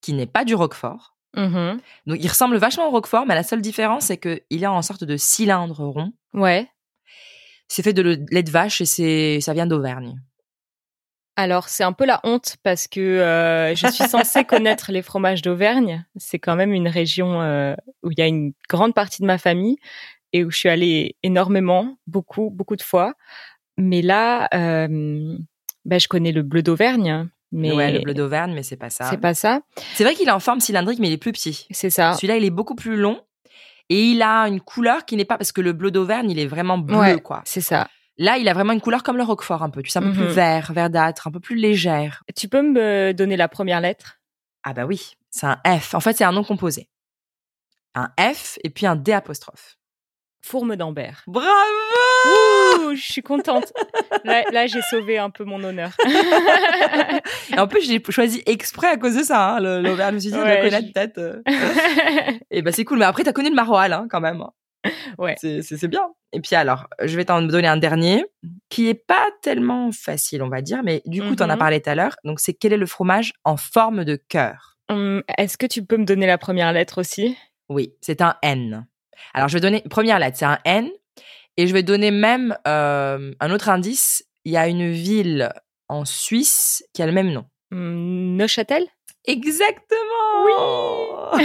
qui 0.00 0.12
n'est 0.12 0.26
pas 0.26 0.44
du 0.44 0.54
roquefort 0.54 1.14
Mhm. 1.36 1.80
Donc, 2.06 2.18
il 2.20 2.28
ressemble 2.28 2.56
vachement 2.56 2.88
au 2.88 2.90
Roquefort, 2.90 3.26
mais 3.26 3.34
la 3.34 3.42
seule 3.42 3.60
différence, 3.60 4.04
c'est 4.04 4.18
qu'il 4.18 4.62
est 4.62 4.66
en 4.66 4.82
sorte 4.82 5.04
de 5.04 5.16
cylindre 5.16 5.84
rond. 5.84 6.12
Ouais. 6.32 6.68
C'est 7.68 7.82
fait 7.82 7.92
de 7.92 8.24
lait 8.30 8.42
de 8.42 8.50
vache 8.50 8.80
et 8.80 8.84
c'est, 8.84 9.40
ça 9.40 9.52
vient 9.52 9.66
d'Auvergne. 9.66 10.20
Alors, 11.36 11.68
c'est 11.68 11.82
un 11.82 11.92
peu 11.92 12.04
la 12.04 12.20
honte 12.22 12.56
parce 12.62 12.86
que 12.86 13.00
euh, 13.00 13.74
je 13.74 13.88
suis 13.88 14.08
censée 14.08 14.44
connaître 14.44 14.92
les 14.92 15.02
fromages 15.02 15.42
d'Auvergne. 15.42 16.06
C'est 16.16 16.38
quand 16.38 16.54
même 16.54 16.72
une 16.72 16.86
région 16.86 17.42
euh, 17.42 17.74
où 18.04 18.12
il 18.12 18.18
y 18.18 18.22
a 18.22 18.28
une 18.28 18.52
grande 18.68 18.94
partie 18.94 19.20
de 19.20 19.26
ma 19.26 19.38
famille 19.38 19.76
et 20.32 20.44
où 20.44 20.50
je 20.50 20.58
suis 20.58 20.68
allée 20.68 21.16
énormément, 21.24 21.96
beaucoup, 22.06 22.50
beaucoup 22.50 22.76
de 22.76 22.82
fois. 22.82 23.14
Mais 23.76 24.02
là, 24.02 24.48
euh, 24.54 25.36
ben, 25.84 26.00
je 26.00 26.08
connais 26.08 26.32
le 26.32 26.42
bleu 26.42 26.62
d'Auvergne, 26.62 27.28
mais 27.52 27.72
Ouais, 27.72 27.92
le 27.92 28.00
bleu 28.00 28.14
d'Auvergne, 28.14 28.52
mais 28.54 28.62
c'est 28.62 28.76
pas 28.76 28.90
ça. 28.90 29.08
c'est 29.10 29.18
pas 29.20 29.34
ça. 29.34 29.60
C'est 29.94 30.04
vrai 30.04 30.14
qu'il 30.14 30.28
est 30.28 30.32
en 30.32 30.40
forme 30.40 30.60
cylindrique, 30.60 30.98
mais 31.00 31.08
il 31.08 31.12
est 31.12 31.18
plus 31.18 31.32
petit. 31.32 31.66
C'est 31.70 31.90
ça. 31.90 32.14
Celui-là, 32.14 32.36
il 32.36 32.44
est 32.44 32.50
beaucoup 32.50 32.74
plus 32.74 32.96
long 32.96 33.20
et 33.90 34.00
il 34.02 34.22
a 34.22 34.48
une 34.48 34.60
couleur 34.60 35.04
qui 35.04 35.16
n'est 35.16 35.24
pas 35.24 35.36
parce 35.38 35.52
que 35.52 35.60
le 35.60 35.72
bleu 35.72 35.90
d'Auvergne, 35.90 36.30
il 36.30 36.38
est 36.38 36.46
vraiment 36.46 36.78
bleu, 36.78 36.96
Ouais. 36.98 37.20
quoi. 37.20 37.42
C'est 37.44 37.60
ça. 37.60 37.88
Là, 38.16 38.38
il 38.38 38.48
a 38.48 38.54
vraiment 38.54 38.72
une 38.72 38.80
couleur 38.80 39.02
comme 39.02 39.16
le 39.16 39.24
Roquefort 39.24 39.62
un 39.64 39.70
peu. 39.70 39.82
Tu 39.82 39.90
sais, 39.90 39.98
un 39.98 40.02
peu 40.02 40.08
Mhm. 40.08 40.14
plus 40.14 40.26
vert, 40.28 40.72
verdâtre, 40.72 41.26
un 41.26 41.32
peu 41.32 41.40
plus 41.40 41.56
légère. 41.56 42.22
Tu 42.36 42.48
peux 42.48 42.62
me 42.62 43.12
donner 43.12 43.36
la 43.36 43.48
première 43.48 43.80
lettre? 43.80 44.20
Ah 44.62 44.72
bah 44.72 44.86
oui, 44.86 45.14
c'est 45.30 45.46
un 45.46 45.58
F. 45.66 45.94
En 45.94 46.00
fait, 46.00 46.16
c'est 46.16 46.24
un 46.24 46.30
nom 46.32 46.44
composé. 46.44 46.88
Un 47.96 48.08
F 48.18 48.56
et 48.64 48.70
puis 48.70 48.86
un 48.86 48.94
D 48.96 49.12
apostrophe. 49.12 49.76
Fourme 50.44 50.76
d'Ambert. 50.76 51.22
Bravo 51.26 51.48
Ouh, 52.26 52.94
je 52.94 53.00
suis 53.02 53.22
contente. 53.22 53.72
Là, 54.24 54.42
là, 54.52 54.66
j'ai 54.66 54.82
sauvé 54.90 55.16
un 55.18 55.30
peu 55.30 55.44
mon 55.44 55.62
honneur. 55.64 55.92
Et 57.54 57.58
en 57.58 57.66
plus, 57.66 57.86
j'ai 57.86 58.02
choisi 58.10 58.42
exprès 58.46 58.88
à 58.88 58.96
cause 58.96 59.16
de 59.16 59.22
ça, 59.22 59.54
hein, 59.56 59.60
l'Auvergne. 59.80 60.10
Je 60.10 60.14
me 60.14 60.20
suis 60.20 60.30
dit, 60.32 60.38
Ouais, 60.38 60.92
tête. 60.92 61.18
euh. 61.18 61.40
Et 62.50 62.62
bah 62.62 62.72
c'est 62.72 62.84
cool. 62.84 62.98
Mais 62.98 63.04
après, 63.04 63.22
t'as 63.24 63.32
connu 63.32 63.48
le 63.48 63.54
maroilles, 63.54 63.92
hein, 63.92 64.06
quand 64.10 64.20
même. 64.20 64.44
Ouais. 65.18 65.34
C'est- 65.38 65.86
bien. 65.88 66.02
Et 66.32 66.40
puis 66.40 66.56
alors, 66.56 66.88
je 67.02 67.16
vais 67.16 67.24
t'en 67.24 67.40
donner 67.42 67.68
un 67.68 67.76
dernier 67.78 68.24
qui 68.68 68.88
est 68.88 68.94
pas 69.06 69.26
tellement 69.40 69.90
facile, 69.92 70.42
on 70.42 70.48
va 70.48 70.60
dire, 70.60 70.82
mais 70.84 71.00
du 71.06 71.22
coup, 71.22 71.34
t'en 71.36 71.48
as 71.48 71.54
Mhm. 71.54 71.58
parlé 71.58 71.80
tout 71.80 71.88
à 71.90 71.94
l'heure. 71.94 72.16
Donc, 72.24 72.38
c'est 72.40 72.52
quel 72.54 72.72
est 72.72 72.76
le 72.78 72.86
fromage 72.86 73.32
en 73.44 73.56
forme 73.56 74.04
de 74.04 74.16
cœur? 74.16 74.76
Hum, 74.90 75.22
Est-ce 75.38 75.56
que 75.56 75.66
tu 75.66 75.84
peux 75.86 75.96
me 75.96 76.04
donner 76.04 76.26
la 76.26 76.36
première 76.36 76.72
lettre 76.72 77.00
aussi? 77.00 77.36
Oui, 77.70 77.94
c'est 78.02 78.20
un 78.20 78.34
N. 78.42 78.86
Alors, 79.34 79.48
je 79.48 79.54
vais 79.54 79.60
donner 79.60 79.82
première 79.88 80.18
lettre, 80.18 80.36
c'est 80.38 80.44
un 80.44 80.58
N, 80.64 80.88
et 81.56 81.66
je 81.66 81.72
vais 81.72 81.82
donner 81.82 82.10
même 82.10 82.56
euh, 82.66 83.32
un 83.40 83.50
autre 83.50 83.68
indice. 83.68 84.24
Il 84.44 84.52
y 84.52 84.56
a 84.56 84.68
une 84.68 84.90
ville 84.90 85.52
en 85.88 86.04
Suisse 86.04 86.84
qui 86.92 87.02
a 87.02 87.06
le 87.06 87.12
même 87.12 87.30
nom. 87.32 87.44
Hum, 87.72 88.36
Neuchâtel? 88.36 88.84
Exactement. 89.26 90.44
Oui. 90.44 91.44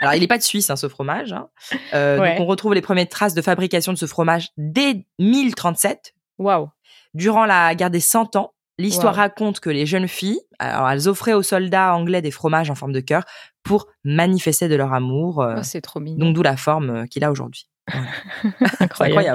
Alors, 0.00 0.14
il 0.14 0.20
n'est 0.20 0.26
pas 0.26 0.38
de 0.38 0.42
Suisse, 0.42 0.70
hein, 0.70 0.76
ce 0.76 0.88
fromage. 0.88 1.32
hein. 1.32 1.48
Euh, 1.94 2.18
Ouais. 2.18 2.30
Donc, 2.36 2.40
on 2.40 2.46
retrouve 2.46 2.74
les 2.74 2.80
premières 2.82 3.08
traces 3.08 3.34
de 3.34 3.42
fabrication 3.42 3.92
de 3.92 3.98
ce 3.98 4.06
fromage 4.06 4.48
dès 4.56 5.06
1037. 5.18 6.14
Waouh. 6.38 6.68
Durant 7.14 7.44
la 7.46 7.74
guerre 7.74 7.90
des 7.90 8.00
Cent 8.00 8.34
Ans, 8.36 8.52
l'histoire 8.80 9.12
Wow. 9.14 9.20
raconte 9.20 9.60
que 9.60 9.70
les 9.70 9.86
jeunes 9.86 10.08
filles, 10.08 10.40
alors 10.58 10.88
elles 10.90 11.08
offraient 11.08 11.32
aux 11.34 11.42
soldats 11.42 11.94
anglais 11.94 12.22
des 12.22 12.30
fromages 12.30 12.70
en 12.70 12.74
forme 12.74 12.92
de 12.92 13.00
cœur 13.00 13.24
pour 13.62 13.86
manifester 14.04 14.68
de 14.68 14.74
leur 14.74 14.92
amour. 14.92 15.42
euh, 15.42 15.56
Oh, 15.58 15.62
c'est 15.62 15.80
trop 15.80 16.00
mignon. 16.00 16.26
donc 16.26 16.34
d'où 16.34 16.42
la 16.42 16.56
forme 16.56 16.90
euh, 16.90 17.06
qu'il 17.06 17.22
a 17.24 17.30
aujourd'hui. 17.30 17.68
Incroyable. 18.80 18.84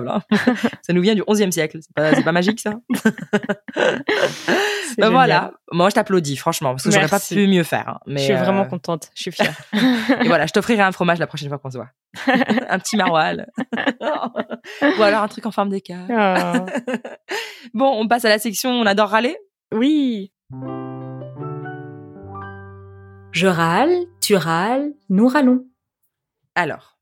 incroyable. 0.08 0.10
hein. 0.10 0.22
ça 0.82 0.94
nous 0.94 1.02
vient 1.02 1.16
du 1.16 1.22
11e 1.24 1.52
siècle. 1.52 1.80
C'est 1.82 2.24
pas, 2.24 2.32
magique 2.32 2.60
ça? 2.62 2.76
Ben 4.98 5.10
voilà. 5.10 5.52
Moi 5.74 5.90
je 5.90 5.96
t'applaudis 5.96 6.38
franchement 6.38 6.72
parce 6.72 6.84
que 6.84 6.92
j'aurais 6.92 7.08
pas 7.10 7.20
pu 7.20 7.48
mieux 7.48 7.64
faire. 7.64 7.90
hein. 7.90 8.00
Mais 8.08 8.20
je 8.20 8.26
suis 8.26 8.34
euh, 8.34 8.38
vraiment 8.44 8.66
contente. 8.66 9.10
Je 9.16 9.24
suis 9.24 9.32
fière. 9.32 9.54
Et 10.24 10.28
voilà, 10.28 10.46
je 10.46 10.54
t'offrirai 10.54 10.84
un 10.84 10.92
fromage 10.94 11.20
la 11.20 11.28
prochaine 11.28 11.50
fois 11.50 11.58
qu'on 11.58 11.70
se 11.72 11.78
voit. 11.78 11.90
un 12.28 12.80
petit 12.80 12.98
maroilles. 12.98 13.46
Ou 14.82 15.02
alors 15.04 15.24
un 15.24 15.28
truc 15.28 15.46
en 15.46 15.52
forme 15.52 15.70
d'écart. 15.70 16.08
Ah. 16.10 16.66
Bon, 17.74 18.00
on 18.00 18.08
passe 18.08 18.26
à 18.26 18.30
la 18.30 18.40
section 18.40 18.72
on 18.72 18.86
adore 18.86 19.10
râler. 19.10 19.38
Oui. 19.74 20.32
Je 23.32 23.48
râle, 23.48 23.94
tu 24.22 24.36
râles, 24.36 24.94
nous 25.10 25.28
râlons. 25.28 25.66
Alors, 26.54 26.98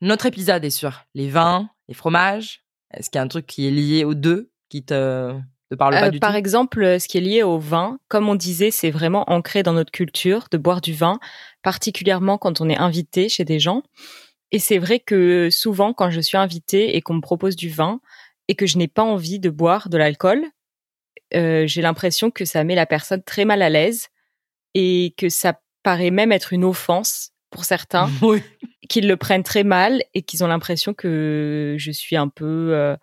notre 0.00 0.26
épisode 0.26 0.64
est 0.64 0.70
sur 0.70 1.04
les 1.14 1.28
vins, 1.28 1.70
les 1.88 1.94
fromages. 1.94 2.64
Est-ce 2.92 3.10
qu'il 3.10 3.18
y 3.18 3.20
a 3.20 3.22
un 3.22 3.28
truc 3.28 3.46
qui 3.46 3.68
est 3.68 3.70
lié 3.70 4.04
aux 4.04 4.14
deux 4.14 4.50
qui 4.68 4.84
te, 4.84 5.38
te 5.70 5.74
parle 5.74 5.94
pas 5.94 6.06
Euh, 6.06 6.10
du 6.10 6.20
par 6.20 6.32
tout 6.32 6.36
exemple, 6.36 6.82
euh, 6.82 6.98
ce 6.98 7.08
qui 7.08 7.18
est 7.18 7.20
lié 7.22 7.42
au 7.42 7.58
vin, 7.58 7.98
comme 8.08 8.28
on 8.28 8.34
disait, 8.34 8.70
c'est 8.70 8.90
vraiment 8.90 9.24
ancré 9.30 9.62
dans 9.62 9.72
notre 9.72 9.90
culture 9.92 10.46
de 10.50 10.58
boire 10.58 10.80
du 10.80 10.92
vin, 10.92 11.18
particulièrement 11.62 12.38
quand 12.38 12.60
on 12.60 12.68
est 12.68 12.76
invité 12.78 13.28
chez 13.28 13.44
des 13.44 13.58
gens. 13.58 13.82
Et 14.52 14.58
c'est 14.58 14.78
vrai 14.78 15.00
que 15.00 15.48
souvent, 15.50 15.92
quand 15.92 16.10
je 16.10 16.20
suis 16.20 16.36
invitée 16.38 16.96
et 16.96 17.02
qu'on 17.02 17.14
me 17.14 17.20
propose 17.20 17.56
du 17.56 17.68
vin 17.68 18.00
et 18.48 18.54
que 18.54 18.66
je 18.66 18.78
n'ai 18.78 18.88
pas 18.88 19.02
envie 19.02 19.40
de 19.40 19.50
boire 19.50 19.88
de 19.88 19.98
l'alcool, 19.98 20.44
euh, 21.34 21.66
j'ai 21.66 21.82
l'impression 21.82 22.30
que 22.30 22.44
ça 22.44 22.62
met 22.62 22.76
la 22.76 22.86
personne 22.86 23.22
très 23.22 23.44
mal 23.44 23.60
à 23.62 23.68
l'aise 23.68 24.08
et 24.74 25.14
que 25.16 25.28
ça 25.28 25.60
paraît 25.82 26.10
même 26.12 26.30
être 26.30 26.52
une 26.52 26.64
offense 26.64 27.32
pour 27.50 27.64
certains 27.64 28.08
Oui. 28.22 28.42
qu'ils 28.88 29.08
le 29.08 29.16
prennent 29.16 29.42
très 29.42 29.64
mal 29.64 30.02
et 30.14 30.22
qu'ils 30.22 30.44
ont 30.44 30.48
l'impression 30.48 30.94
que 30.94 31.74
je 31.78 31.90
suis 31.90 32.14
un 32.16 32.28
peu 32.28 32.72
euh, 32.72 32.96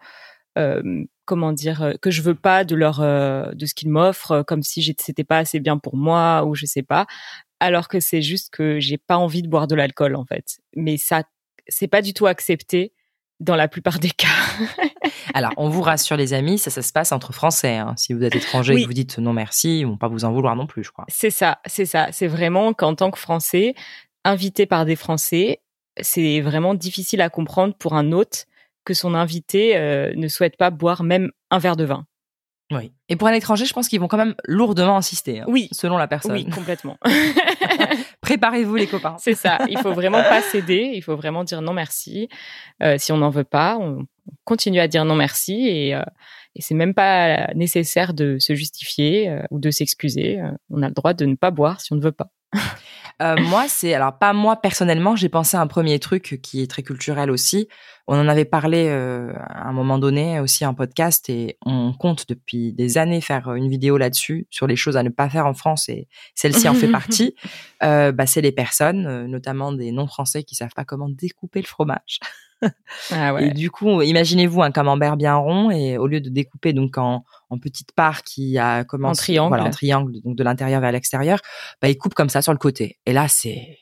euh, 0.57 1.03
comment 1.25 1.51
dire 1.51 1.81
euh, 1.81 1.93
que 2.01 2.11
je 2.11 2.21
veux 2.21 2.35
pas 2.35 2.63
de 2.63 2.75
leur 2.75 3.01
euh, 3.01 3.51
de 3.53 3.65
ce 3.65 3.73
qu'ils 3.73 3.89
m'offrent 3.89 4.31
euh, 4.31 4.43
comme 4.43 4.63
si 4.63 4.95
c'était 4.99 5.23
pas 5.23 5.37
assez 5.37 5.59
bien 5.59 5.77
pour 5.77 5.95
moi 5.95 6.43
ou 6.45 6.55
je 6.55 6.65
sais 6.65 6.83
pas 6.83 7.05
alors 7.59 7.87
que 7.87 7.99
c'est 7.99 8.21
juste 8.21 8.49
que 8.51 8.79
j'ai 8.79 8.97
pas 8.97 9.17
envie 9.17 9.41
de 9.41 9.47
boire 9.47 9.67
de 9.67 9.75
l'alcool 9.75 10.15
en 10.15 10.25
fait 10.25 10.59
mais 10.75 10.97
ça 10.97 11.23
c'est 11.67 11.87
pas 11.87 12.01
du 12.01 12.13
tout 12.13 12.25
accepté 12.25 12.93
dans 13.39 13.55
la 13.55 13.67
plupart 13.67 13.99
des 13.99 14.09
cas 14.11 14.27
Alors, 15.33 15.51
on 15.57 15.67
vous 15.69 15.81
rassure 15.81 16.15
les 16.15 16.33
amis, 16.33 16.59
ça, 16.59 16.69
ça 16.69 16.81
se 16.81 16.93
passe 16.93 17.11
entre 17.11 17.33
Français. 17.33 17.77
hein. 17.77 17.93
Si 17.97 18.13
vous 18.13 18.23
êtes 18.23 18.35
étranger 18.35 18.75
et 18.75 18.81
que 18.81 18.87
vous 18.87 18.93
dites 18.93 19.17
non 19.17 19.33
merci, 19.33 19.79
ils 19.79 19.87
vont 19.87 19.97
pas 19.97 20.07
vous 20.07 20.23
en 20.25 20.31
vouloir 20.31 20.55
non 20.55 20.67
plus, 20.67 20.83
je 20.83 20.91
crois. 20.91 21.05
c'est 21.09 21.29
ça 21.29 21.59
c'est 21.65 21.85
ça 21.85 22.09
c'est 22.11 22.27
vraiment 22.27 22.73
qu'en 22.73 22.95
tant 22.95 23.11
que 23.11 23.19
Français 23.19 23.73
invité 24.23 24.65
par 24.65 24.85
des 24.85 24.95
Français 24.95 25.61
c'est 26.01 26.41
vraiment 26.41 26.73
difficile 26.73 27.21
à 27.21 27.29
comprendre 27.29 27.75
pour 27.75 27.93
un 27.93 28.11
hôte 28.11 28.45
que 28.85 28.93
son 28.93 29.13
invité 29.15 29.75
euh, 29.77 30.13
ne 30.15 30.27
souhaite 30.27 30.57
pas 30.57 30.69
boire 30.69 31.03
même 31.03 31.29
un 31.51 31.59
verre 31.59 31.75
de 31.75 31.83
vin 31.85 32.05
Oui. 32.71 32.91
Et 33.09 33.15
pour 33.15 33.27
un 33.27 33.33
étranger, 33.33 33.65
je 33.65 33.73
pense 33.73 33.87
qu'ils 33.87 33.99
vont 33.99 34.07
quand 34.07 34.17
même 34.17 34.35
lourdement 34.45 34.97
insister. 34.97 35.41
hein, 35.41 35.45
Oui. 35.47 35.69
Selon 35.71 35.97
la 35.97 36.07
personne. 36.07 36.33
Oui, 36.33 36.45
complètement. 36.45 36.97
Préparez-vous 38.21 38.75
les 38.75 38.87
copains. 38.87 39.15
c'est 39.19 39.35
ça. 39.35 39.59
Il 39.69 39.77
faut 39.79 39.93
vraiment 39.93 40.21
pas 40.29 40.41
céder. 40.41 40.91
Il 40.93 41.01
faut 41.01 41.15
vraiment 41.15 41.43
dire 41.43 41.61
non 41.61 41.73
merci. 41.73 42.29
Euh, 42.81 42.97
si 42.97 43.11
on 43.11 43.17
n'en 43.17 43.29
veut 43.29 43.43
pas, 43.43 43.77
on 43.79 44.05
continue 44.45 44.79
à 44.79 44.87
dire 44.87 45.05
non 45.05 45.15
merci 45.15 45.67
et, 45.67 45.95
euh, 45.95 46.01
et 46.55 46.61
c'est 46.61 46.75
même 46.75 46.93
pas 46.93 47.47
nécessaire 47.55 48.13
de 48.13 48.37
se 48.39 48.53
justifier 48.55 49.29
euh, 49.29 49.41
ou 49.51 49.59
de 49.59 49.71
s'excuser. 49.71 50.39
On 50.69 50.81
a 50.83 50.87
le 50.87 50.93
droit 50.93 51.13
de 51.13 51.25
ne 51.25 51.35
pas 51.35 51.51
boire 51.51 51.81
si 51.81 51.91
on 51.93 51.95
ne 51.95 52.01
veut 52.01 52.11
pas. 52.11 52.29
Euh, 53.21 53.35
moi, 53.37 53.65
c'est 53.67 53.93
alors 53.93 54.17
pas 54.17 54.33
moi 54.33 54.55
personnellement. 54.57 55.15
J'ai 55.15 55.29
pensé 55.29 55.55
à 55.55 55.61
un 55.61 55.67
premier 55.67 55.99
truc 55.99 56.39
qui 56.41 56.63
est 56.63 56.67
très 56.67 56.81
culturel 56.81 57.29
aussi. 57.29 57.67
On 58.05 58.19
en 58.19 58.27
avait 58.27 58.43
parlé 58.43 58.87
euh, 58.89 59.31
à 59.37 59.69
un 59.69 59.71
moment 59.71 59.97
donné 59.97 60.41
aussi 60.41 60.65
en 60.65 60.73
podcast 60.73 61.29
et 61.29 61.57
on 61.65 61.93
compte 61.93 62.27
depuis 62.27 62.73
des 62.73 62.97
années 62.97 63.21
faire 63.21 63.53
une 63.53 63.69
vidéo 63.69 63.97
là-dessus 63.97 64.45
sur 64.49 64.67
les 64.67 64.75
choses 64.75 64.97
à 64.97 65.03
ne 65.03 65.09
pas 65.09 65.29
faire 65.29 65.45
en 65.45 65.53
France 65.53 65.87
et 65.87 66.07
celle-ci 66.35 66.67
en 66.67 66.73
fait 66.73 66.87
partie. 66.91 67.35
Euh, 67.81 68.11
bah, 68.11 68.25
c'est 68.25 68.41
les 68.41 68.51
personnes, 68.51 69.07
euh, 69.07 69.27
notamment 69.27 69.71
des 69.71 69.91
non-français, 69.93 70.43
qui 70.43 70.55
savent 70.55 70.73
pas 70.75 70.83
comment 70.83 71.07
découper 71.07 71.61
le 71.61 71.67
fromage. 71.67 72.19
Ah 73.11 73.35
Et 73.41 73.49
du 73.51 73.69
coup, 73.71 74.01
imaginez-vous 74.01 74.61
un 74.61 74.71
camembert 74.71 75.17
bien 75.17 75.35
rond 75.35 75.71
et 75.71 75.97
au 75.97 76.07
lieu 76.07 76.21
de 76.21 76.29
découper 76.29 76.73
donc 76.73 76.97
en, 76.97 77.23
en 77.49 77.57
petites 77.59 77.91
parts 77.93 78.23
qui 78.23 78.57
a 78.57 78.83
commencé 78.83 79.21
En 79.21 79.23
triangle. 79.23 79.47
voilà, 79.49 79.63
en 79.65 79.69
triangle 79.69 80.13
donc 80.23 80.35
de 80.35 80.43
l'intérieur 80.43 80.81
vers 80.81 80.91
l'extérieur, 80.91 81.39
bah 81.81 81.89
il 81.89 81.97
coupe 81.97 82.13
comme 82.13 82.29
ça 82.29 82.41
sur 82.41 82.51
le 82.51 82.57
côté. 82.59 82.97
Et 83.05 83.13
là 83.13 83.27
c'est 83.27 83.77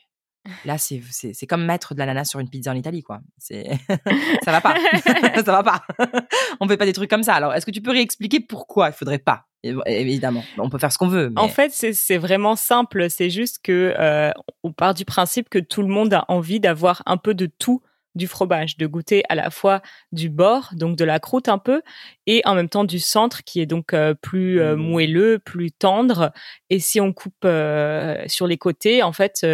là 0.64 0.76
c'est 0.76 1.00
c'est 1.10 1.32
c'est 1.34 1.46
comme 1.46 1.64
mettre 1.64 1.94
de 1.94 2.00
l'ananas 2.00 2.24
sur 2.24 2.40
une 2.40 2.48
pizza 2.48 2.70
en 2.72 2.74
Italie 2.74 3.02
quoi. 3.02 3.20
C'est 3.38 3.70
ça 4.44 4.50
va 4.52 4.60
pas. 4.60 4.74
ça 5.36 5.42
va 5.42 5.62
pas. 5.62 5.82
On 6.60 6.68
fait 6.68 6.76
pas 6.76 6.84
des 6.86 6.92
trucs 6.92 7.10
comme 7.10 7.22
ça. 7.22 7.34
Alors, 7.34 7.54
est-ce 7.54 7.64
que 7.66 7.70
tu 7.70 7.80
peux 7.80 7.90
réexpliquer 7.92 8.40
pourquoi 8.40 8.88
il 8.88 8.92
faudrait 8.92 9.18
pas? 9.18 9.46
Év- 9.64 9.80
Évidemment, 9.86 10.42
on 10.58 10.68
peut 10.68 10.78
faire 10.78 10.92
ce 10.92 10.98
qu'on 10.98 11.08
veut. 11.08 11.30
Mais... 11.30 11.40
En 11.40 11.48
fait, 11.48 11.72
c'est- 11.72 11.92
c'est 11.92 12.18
vraiment 12.18 12.56
simple. 12.56 13.08
C'est 13.10 13.30
juste 13.30 13.60
que 13.62 13.94
euh, 13.98 14.30
on 14.64 14.72
part 14.72 14.94
du 14.94 15.04
principe 15.04 15.48
que 15.48 15.58
tout 15.60 15.82
le 15.82 15.88
monde 15.88 16.12
a 16.14 16.24
envie 16.28 16.58
d'avoir 16.60 17.02
un 17.06 17.16
peu 17.16 17.34
de 17.34 17.46
tout 17.46 17.80
du 18.14 18.26
fromage, 18.26 18.76
de 18.76 18.86
goûter 18.86 19.22
à 19.28 19.34
la 19.34 19.50
fois 19.50 19.80
du 20.12 20.28
bord, 20.28 20.70
donc 20.74 20.96
de 20.96 21.04
la 21.04 21.18
croûte 21.18 21.48
un 21.48 21.58
peu, 21.58 21.82
et 22.26 22.42
en 22.44 22.54
même 22.54 22.68
temps 22.68 22.84
du 22.84 22.98
centre 22.98 23.42
qui 23.44 23.60
est 23.60 23.66
donc 23.66 23.94
euh, 23.94 24.14
plus 24.14 24.60
euh, 24.60 24.76
Mhm. 24.76 24.82
moelleux, 24.82 25.38
plus 25.38 25.72
tendre. 25.72 26.32
Et 26.70 26.78
si 26.78 27.00
on 27.00 27.12
coupe 27.12 27.44
euh, 27.44 28.22
sur 28.26 28.46
les 28.46 28.58
côtés, 28.58 29.02
en 29.02 29.12
fait, 29.12 29.46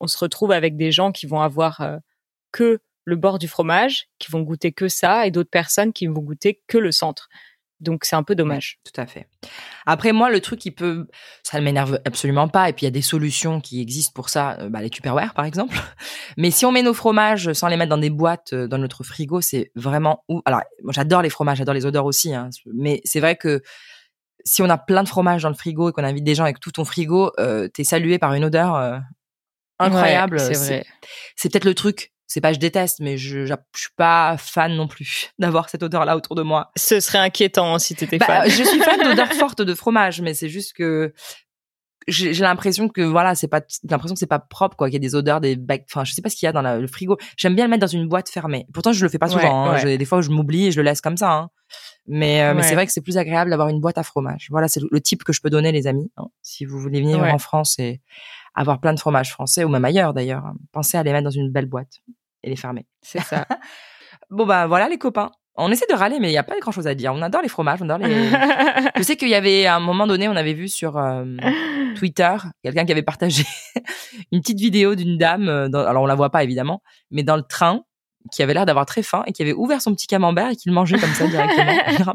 on 0.00 0.06
se 0.06 0.18
retrouve 0.18 0.52
avec 0.52 0.76
des 0.76 0.92
gens 0.92 1.12
qui 1.12 1.26
vont 1.26 1.40
avoir 1.40 1.82
que 2.52 2.80
le 3.04 3.16
bord 3.16 3.38
du 3.38 3.48
fromage, 3.48 4.08
qui 4.18 4.30
vont 4.30 4.40
goûter 4.40 4.72
que 4.72 4.88
ça, 4.88 5.26
et 5.26 5.30
d'autres 5.30 5.50
personnes 5.50 5.92
qui 5.92 6.06
vont 6.06 6.20
goûter 6.20 6.60
que 6.66 6.76
le 6.78 6.92
centre. 6.92 7.28
Donc 7.80 8.04
c'est 8.04 8.16
un 8.16 8.22
peu 8.22 8.34
dommage. 8.34 8.78
Tout 8.84 8.98
à 9.00 9.06
fait. 9.06 9.28
Après, 9.84 10.12
moi, 10.12 10.30
le 10.30 10.40
truc 10.40 10.58
qui 10.58 10.70
peut, 10.70 11.06
ça 11.42 11.58
ne 11.60 11.64
m'énerve 11.64 12.00
absolument 12.04 12.48
pas. 12.48 12.68
Et 12.68 12.72
puis, 12.72 12.84
il 12.84 12.86
y 12.86 12.88
a 12.88 12.92
des 12.92 13.02
solutions 13.02 13.60
qui 13.60 13.80
existent 13.80 14.12
pour 14.14 14.30
ça. 14.30 14.56
euh, 14.60 14.68
Bah, 14.68 14.80
les 14.80 14.90
Tupperware, 14.90 15.34
par 15.34 15.44
exemple. 15.44 15.76
Mais 16.38 16.50
si 16.50 16.64
on 16.64 16.72
met 16.72 16.82
nos 16.82 16.94
fromages 16.94 17.52
sans 17.52 17.68
les 17.68 17.76
mettre 17.76 17.90
dans 17.90 17.98
des 17.98 18.10
boîtes 18.10 18.52
euh, 18.54 18.66
dans 18.66 18.78
notre 18.78 19.04
frigo, 19.04 19.40
c'est 19.40 19.70
vraiment 19.74 20.24
où. 20.28 20.40
Alors, 20.46 20.62
moi, 20.82 20.92
j'adore 20.92 21.22
les 21.22 21.30
fromages, 21.30 21.58
j'adore 21.58 21.74
les 21.74 21.84
odeurs 21.86 22.06
aussi. 22.06 22.34
Hein. 22.34 22.48
Mais 22.72 23.00
c'est 23.04 23.20
vrai 23.20 23.36
que 23.36 23.62
si 24.44 24.62
on 24.62 24.70
a 24.70 24.78
plein 24.78 25.02
de 25.02 25.08
fromages 25.08 25.42
dans 25.42 25.48
le 25.50 25.54
frigo 25.54 25.90
et 25.90 25.92
qu'on 25.92 26.04
invite 26.04 26.24
des 26.24 26.34
gens 26.34 26.44
avec 26.44 26.60
tout 26.60 26.70
ton 26.70 26.84
frigo, 26.84 27.32
euh, 27.38 27.68
t'es 27.68 27.84
salué 27.84 28.18
par 28.18 28.32
une 28.34 28.44
odeur 28.44 28.74
euh, 28.76 28.98
incroyable. 29.78 30.38
Ouais, 30.38 30.54
c'est 30.54 30.54
vrai. 30.54 30.84
C'est 31.36 31.50
peut-être 31.52 31.64
le 31.64 31.74
truc. 31.74 32.12
C'est 32.28 32.40
pas 32.40 32.52
je 32.52 32.58
déteste, 32.58 32.98
mais 33.00 33.16
je, 33.18 33.46
je 33.46 33.54
suis 33.76 33.90
pas 33.96 34.36
fan 34.38 34.74
non 34.74 34.88
plus 34.88 35.30
d'avoir 35.38 35.68
cette 35.68 35.82
odeur-là 35.82 36.16
autour 36.16 36.34
de 36.34 36.42
moi. 36.42 36.72
Ce 36.76 36.98
serait 37.00 37.18
inquiétant 37.18 37.78
si 37.78 37.94
t'étais 37.94 38.18
Bah, 38.18 38.26
fan. 38.26 38.50
je 38.50 38.62
suis 38.64 38.80
fan 38.80 39.00
d'odeurs 39.04 39.32
fortes 39.32 39.62
de 39.62 39.74
fromage, 39.74 40.20
mais 40.20 40.34
c'est 40.34 40.48
juste 40.48 40.72
que 40.72 41.12
j'ai 42.08 42.32
l'impression 42.34 42.88
que 42.88 43.00
voilà, 43.00 43.34
c'est 43.34 43.48
pas 43.48 43.60
l'impression 43.90 44.14
que 44.14 44.18
c'est 44.20 44.28
pas 44.28 44.38
propre 44.38 44.76
quoi, 44.76 44.86
qu'il 44.86 44.94
y 44.94 44.96
a 44.96 45.00
des 45.00 45.16
odeurs 45.16 45.40
des 45.40 45.56
bacs. 45.56 45.84
Enfin, 45.90 46.04
je 46.04 46.12
sais 46.12 46.22
pas 46.22 46.28
ce 46.30 46.36
qu'il 46.36 46.46
y 46.46 46.48
a 46.48 46.52
dans 46.52 46.62
la- 46.62 46.78
le 46.78 46.86
frigo. 46.86 47.16
J'aime 47.36 47.56
bien 47.56 47.64
le 47.64 47.70
mettre 47.70 47.80
dans 47.80 47.86
une 47.88 48.06
boîte 48.08 48.28
fermée. 48.28 48.64
Pourtant, 48.72 48.92
je 48.92 49.02
le 49.04 49.08
fais 49.10 49.18
pas 49.18 49.26
Ouais, 49.26 49.32
souvent. 49.32 49.64
hein. 49.64 49.72
ouais. 49.72 49.80
Je- 49.92 49.96
des 49.96 50.04
fois, 50.04 50.20
je 50.20 50.30
m'oublie 50.30 50.66
et 50.66 50.70
je 50.72 50.76
le 50.76 50.84
laisse 50.84 51.00
comme 51.00 51.16
ça. 51.16 51.32
hein. 51.32 51.50
Mais, 52.06 52.42
euh, 52.42 52.54
mais 52.54 52.62
c'est 52.62 52.76
vrai 52.76 52.86
que 52.86 52.92
c'est 52.92 53.00
plus 53.00 53.18
agréable 53.18 53.50
d'avoir 53.50 53.68
une 53.70 53.80
boîte 53.80 53.98
à 53.98 54.04
fromage. 54.04 54.46
Voilà, 54.50 54.68
c'est 54.68 54.78
le- 54.78 54.88
le 54.92 55.00
type 55.00 55.24
que 55.24 55.32
je 55.32 55.40
peux 55.40 55.50
donner 55.50 55.72
les 55.72 55.88
amis. 55.88 56.12
hein. 56.16 56.26
Si 56.42 56.64
vous 56.64 56.78
voulez 56.78 57.00
venir 57.00 57.18
en 57.24 57.38
France 57.38 57.76
et 57.80 58.00
avoir 58.56 58.80
plein 58.80 58.92
de 58.94 58.98
fromages 59.00 59.30
français 59.30 59.62
ou 59.64 59.68
même 59.68 59.84
ailleurs 59.84 60.12
d'ailleurs, 60.14 60.44
hein, 60.46 60.54
pensez 60.72 60.96
à 60.98 61.02
les 61.04 61.12
mettre 61.12 61.24
dans 61.24 61.30
une 61.30 61.52
belle 61.52 61.66
boîte 61.66 62.00
et 62.42 62.50
les 62.50 62.56
fermer. 62.56 62.86
C'est 63.02 63.20
ça. 63.20 63.46
Bon 64.30 64.44
bah 64.46 64.66
voilà 64.66 64.88
les 64.88 64.98
copains. 64.98 65.30
On 65.54 65.70
essaie 65.70 65.86
de 65.88 65.94
râler, 65.94 66.18
mais 66.20 66.30
il 66.30 66.32
y 66.32 66.38
a 66.38 66.42
pas 66.42 66.58
grand 66.60 66.72
chose 66.72 66.86
à 66.88 66.94
dire. 66.94 67.14
On 67.14 67.22
adore 67.22 67.42
les 67.42 67.48
fromages, 67.48 67.78
on 67.80 67.88
adore 67.88 67.98
les. 68.06 68.28
Je 68.96 69.02
sais 69.02 69.16
qu'il 69.16 69.28
y 69.28 69.34
avait 69.34 69.66
à 69.66 69.76
un 69.76 69.80
moment 69.80 70.06
donné, 70.06 70.28
on 70.28 70.34
avait 70.36 70.52
vu 70.52 70.68
sur 70.68 70.96
euh, 70.98 71.24
Twitter 71.96 72.34
quelqu'un 72.64 72.84
qui 72.84 72.92
avait 72.92 73.02
partagé 73.02 73.44
une 74.32 74.40
petite 74.40 74.58
vidéo 74.58 74.94
d'une 74.96 75.16
dame. 75.16 75.48
euh, 75.48 75.68
dans- 75.68 75.86
alors 75.86 76.02
on 76.02 76.06
la 76.06 76.14
voit 76.16 76.30
pas 76.30 76.42
évidemment, 76.42 76.82
mais 77.10 77.22
dans 77.22 77.36
le 77.36 77.42
train, 77.42 77.82
qui 78.32 78.42
avait 78.42 78.52
l'air 78.54 78.66
d'avoir 78.66 78.84
très 78.86 79.02
faim 79.04 79.22
et 79.26 79.32
qui 79.32 79.42
avait 79.42 79.52
ouvert 79.52 79.80
son 79.80 79.94
petit 79.94 80.08
camembert 80.08 80.48
et 80.50 80.56
qui 80.56 80.68
le 80.68 80.74
mangeait 80.74 80.98
comme 80.98 81.12
ça 81.14 81.26
directement. 81.28 82.14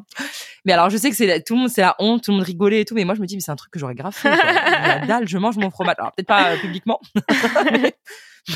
Mais 0.65 0.74
alors 0.74 0.89
je 0.89 0.97
sais 0.97 1.10
que 1.10 1.15
c'est 1.15 1.41
tout 1.43 1.54
le 1.56 1.62
monde, 1.62 1.69
c'est 1.69 1.82
la 1.82 1.95
honte, 2.00 2.24
tout 2.24 2.32
le 2.32 2.38
monde 2.38 2.45
rigolait 2.45 2.82
et 2.82 2.86
tout, 2.86 2.93
mais 2.95 3.04
moi 3.06 3.15
je 3.15 3.21
me 3.21 3.26
dis 3.26 3.36
mais 3.36 3.41
c'est 3.41 3.52
un 3.52 3.56
truc 3.56 3.71
que 3.71 3.80
j'aurais 3.80 3.95
grave 3.95 4.13
fait. 4.13 4.30
quoi. 4.30 4.52
La 4.88 5.06
dalle, 5.06 5.28
je 5.28 5.38
mange 5.38 5.58
mon 5.58 5.69
fromage. 5.71 5.95
Alors 5.97 6.12
peut-être 6.13 6.28
pas 6.28 6.52
euh, 6.52 6.58
publiquement, 6.58 7.00
mais, 7.15 7.21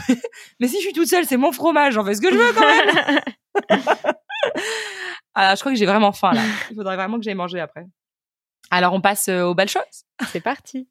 mais- 0.10 0.22
mais 0.60 0.68
si 0.68 0.76
je 0.78 0.82
suis 0.82 0.94
toute 0.94 1.08
seule, 1.08 1.26
c'est 1.26 1.38
mon 1.38 1.52
fromage, 1.52 1.94
j'en 1.94 2.06
fais 2.06 2.16
ce 2.16 2.22
que 2.22 2.32
je 2.32 2.38
veux 2.38 2.54
quand 2.54 2.62
même. 2.62 3.20
Alors, 5.36 5.56
je 5.56 5.60
crois 5.62 5.72
que 5.72 5.78
j'ai 5.78 5.86
vraiment 5.86 6.12
faim 6.12 6.32
là. 6.34 6.42
Il 6.72 6.76
faudrait 6.76 6.96
vraiment 6.96 7.18
que 7.18 7.24
j'aille 7.24 7.36
manger 7.36 7.60
après. 7.60 7.86
Alors, 8.72 8.94
on 8.94 9.02
passe 9.02 9.28
euh, 9.30 9.44
aux 9.44 9.54
belles 9.56 9.70
choses. 9.70 10.06
C'est 10.32 10.42
parti. 10.42 10.88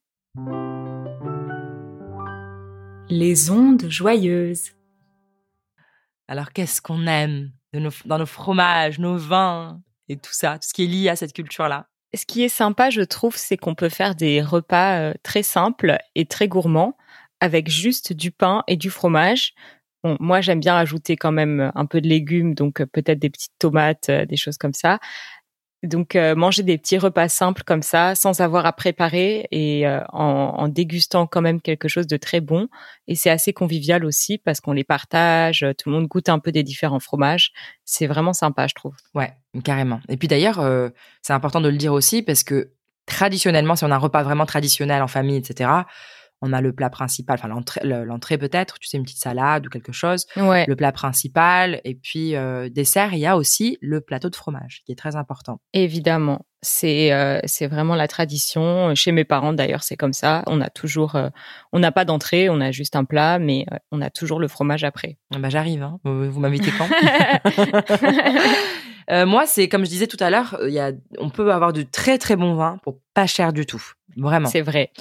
Les 3.09 3.51
ondes 3.51 3.87
joyeuses. 3.89 4.71
Alors, 6.29 6.53
qu'est-ce 6.53 6.81
qu'on 6.81 7.07
aime 7.07 7.51
de 7.73 7.81
nos- 7.81 7.91
dans 8.07 8.19
nos 8.19 8.27
fromages, 8.27 8.99
nos 8.99 9.17
vins? 9.19 9.81
Et 10.09 10.17
tout 10.17 10.33
ça, 10.33 10.55
tout 10.59 10.69
ce 10.69 10.75
qui 10.75 10.85
est 10.85 10.87
lié 10.87 11.09
à 11.09 11.17
cette 11.17 11.33
culture-là 11.33 11.87
Ce 12.15 12.27
qui 12.27 12.43
est 12.43 12.49
sympa, 12.49 12.91
je 12.91 13.03
trouve, 13.03 13.37
c'est 13.37 13.57
qu'on 13.57 13.75
peut 13.75 13.89
faire 13.89 14.15
des 14.15 14.43
repas 14.43 14.99
euh, 14.99 15.15
très 15.23 15.43
simples 15.43 15.99
et 16.15 16.27
très 16.27 16.49
gourmands 16.49 16.97
avec 17.41 17.69
juste 17.69 18.13
du 18.13 18.31
pain 18.31 18.63
et 18.67 18.77
du 18.77 18.91
fromage. 18.91 19.55
Bon, 20.03 20.17
moi, 20.21 20.41
j'aime 20.41 20.61
bien 20.61 20.77
ajouter 20.77 21.17
quand 21.17 21.33
même 21.33 21.73
un 21.75 21.87
peu 21.87 22.01
de 22.01 22.09
légumes, 22.09 22.55
donc 22.55 22.81
euh, 22.81 22.87
peut-être 22.87 23.19
des 23.19 23.31
petites 23.31 23.59
tomates, 23.59 24.09
euh, 24.11 24.27
des 24.27 24.37
choses 24.37 24.59
comme 24.59 24.75
ça. 24.75 24.99
Donc, 25.85 26.17
euh, 26.17 26.35
manger 26.35 26.63
des 26.63 26.79
petits 26.79 26.97
repas 26.97 27.29
simples 27.29 27.63
comme 27.63 27.83
ça, 27.83 28.15
sans 28.15 28.41
avoir 28.41 28.65
à 28.65 28.73
préparer 28.73 29.47
et 29.51 29.87
euh, 29.87 30.01
en, 30.09 30.69
dégustant 30.69 31.27
quand 31.27 31.43
même 31.43 31.61
quelque 31.61 31.89
chose 31.89 32.07
de 32.07 32.17
très 32.17 32.41
bon. 32.41 32.69
Et 33.07 33.15
c'est 33.15 33.31
assez 33.31 33.53
convivial 33.53 34.05
aussi 34.05 34.39
parce 34.39 34.61
qu'on 34.61 34.73
les 34.73 34.85
partage, 34.85 35.63
euh, 35.63 35.73
tout 35.75 35.91
le 35.91 35.97
monde 35.97 36.07
goûte 36.07 36.31
un 36.31 36.39
peu 36.39 36.53
des 36.53 36.63
différents 36.63 37.01
fromages. 37.01 37.53
C'est 37.85 38.07
vraiment 38.07 38.33
sympa, 38.33 38.67
je 38.67 38.75
trouve. 38.75 38.95
Ouais, 39.15 39.35
carrément. 39.63 40.01
Et 40.09 40.17
puis 40.17 40.27
d'ailleurs, 40.27 40.61
c'est 41.23 41.35
important 41.35 41.61
de 41.61 41.69
le 41.69 41.77
dire 41.77 41.93
aussi 41.93 42.23
parce 42.23 42.43
que 42.43 42.71
traditionnellement, 43.07 43.77
si 43.77 43.85
on 43.85 43.91
a 43.91 43.95
un 43.95 43.99
repas 43.99 44.23
vraiment 44.23 44.47
traditionnel 44.47 45.03
en 45.03 45.09
famille, 45.09 45.37
etc., 45.37 45.71
on 46.43 46.53
a 46.53 46.61
le 46.61 46.73
plat 46.73 46.91
principal, 46.91 47.37
enfin 47.39 47.49
l'entrée, 47.49 47.81
le- 47.85 48.05
l'entrée 48.05 48.37
peut-être, 48.39 48.79
tu 48.79 48.87
sais, 48.89 48.97
une 48.99 49.05
petite 49.05 49.19
salade 49.23 49.67
ou 49.67 49.71
quelque 49.71 49.93
chose, 49.93 50.27
Ouais. 50.37 50.65
le 50.69 50.77
plat 50.77 50.93
principal, 50.93 51.81
et 51.85 51.95
puis 51.95 52.37
euh, 52.37 52.69
dessert, 52.69 53.15
il 53.15 53.21
y 53.21 53.27
a 53.27 53.37
aussi 53.37 53.79
le 53.81 54.01
plateau 54.01 54.29
de 54.31 54.37
fromage 54.37 54.83
qui 54.85 54.93
est 54.93 54.97
très 54.99 55.17
important. 55.17 55.61
Évidemment, 55.73 56.45
c'est 56.61 57.13
euh, 57.13 57.41
c'est 57.45 57.67
vraiment 57.67 57.95
la 57.95 58.09
tradition. 58.09 58.95
Chez 58.95 59.13
mes 59.13 59.25
parents 59.25 59.53
d'ailleurs, 59.53 59.83
c'est 59.83 59.97
comme 59.97 60.13
ça. 60.13 60.43
On 60.47 60.61
a 60.61 60.69
toujours, 60.71 61.17
euh, 61.17 61.29
on 61.73 61.79
n'a 61.79 61.93
pas 61.93 62.05
d'entrée, 62.05 62.49
on 62.51 62.61
a 62.61 62.71
juste 62.73 62.97
un 62.97 63.05
plat, 63.05 63.39
mais 63.39 63.65
on 63.93 64.01
a 64.03 64.11
toujours 64.11 64.39
le 64.41 64.49
fromage 64.49 64.85
après. 64.85 65.19
Ah 65.35 65.39
Bah, 65.39 65.49
j'arrive, 65.51 65.83
hein. 65.83 65.99
vous, 66.05 66.41
m'invitez 66.41 66.71
quand? 66.77 66.89
Euh, 69.11 69.27
moi, 69.27 69.45
c'est 69.47 69.69
comme 69.69 69.85
je 69.85 69.91
disais 69.91 70.07
tout 70.07 70.17
à 70.21 70.31
l'heure, 70.31 70.59
on 71.19 71.29
peut 71.29 71.53
avoir 71.53 71.75
de 71.75 71.83
très 71.83 72.17
très 72.17 72.37
bons 72.37 72.55
vins 72.55 72.79
pour 72.83 73.01
pas 73.13 73.27
cher 73.27 73.53
du 73.53 73.67
tout, 73.67 73.83
vraiment. 74.17 74.49
c'est 74.49 74.63
vrai. 74.63 74.93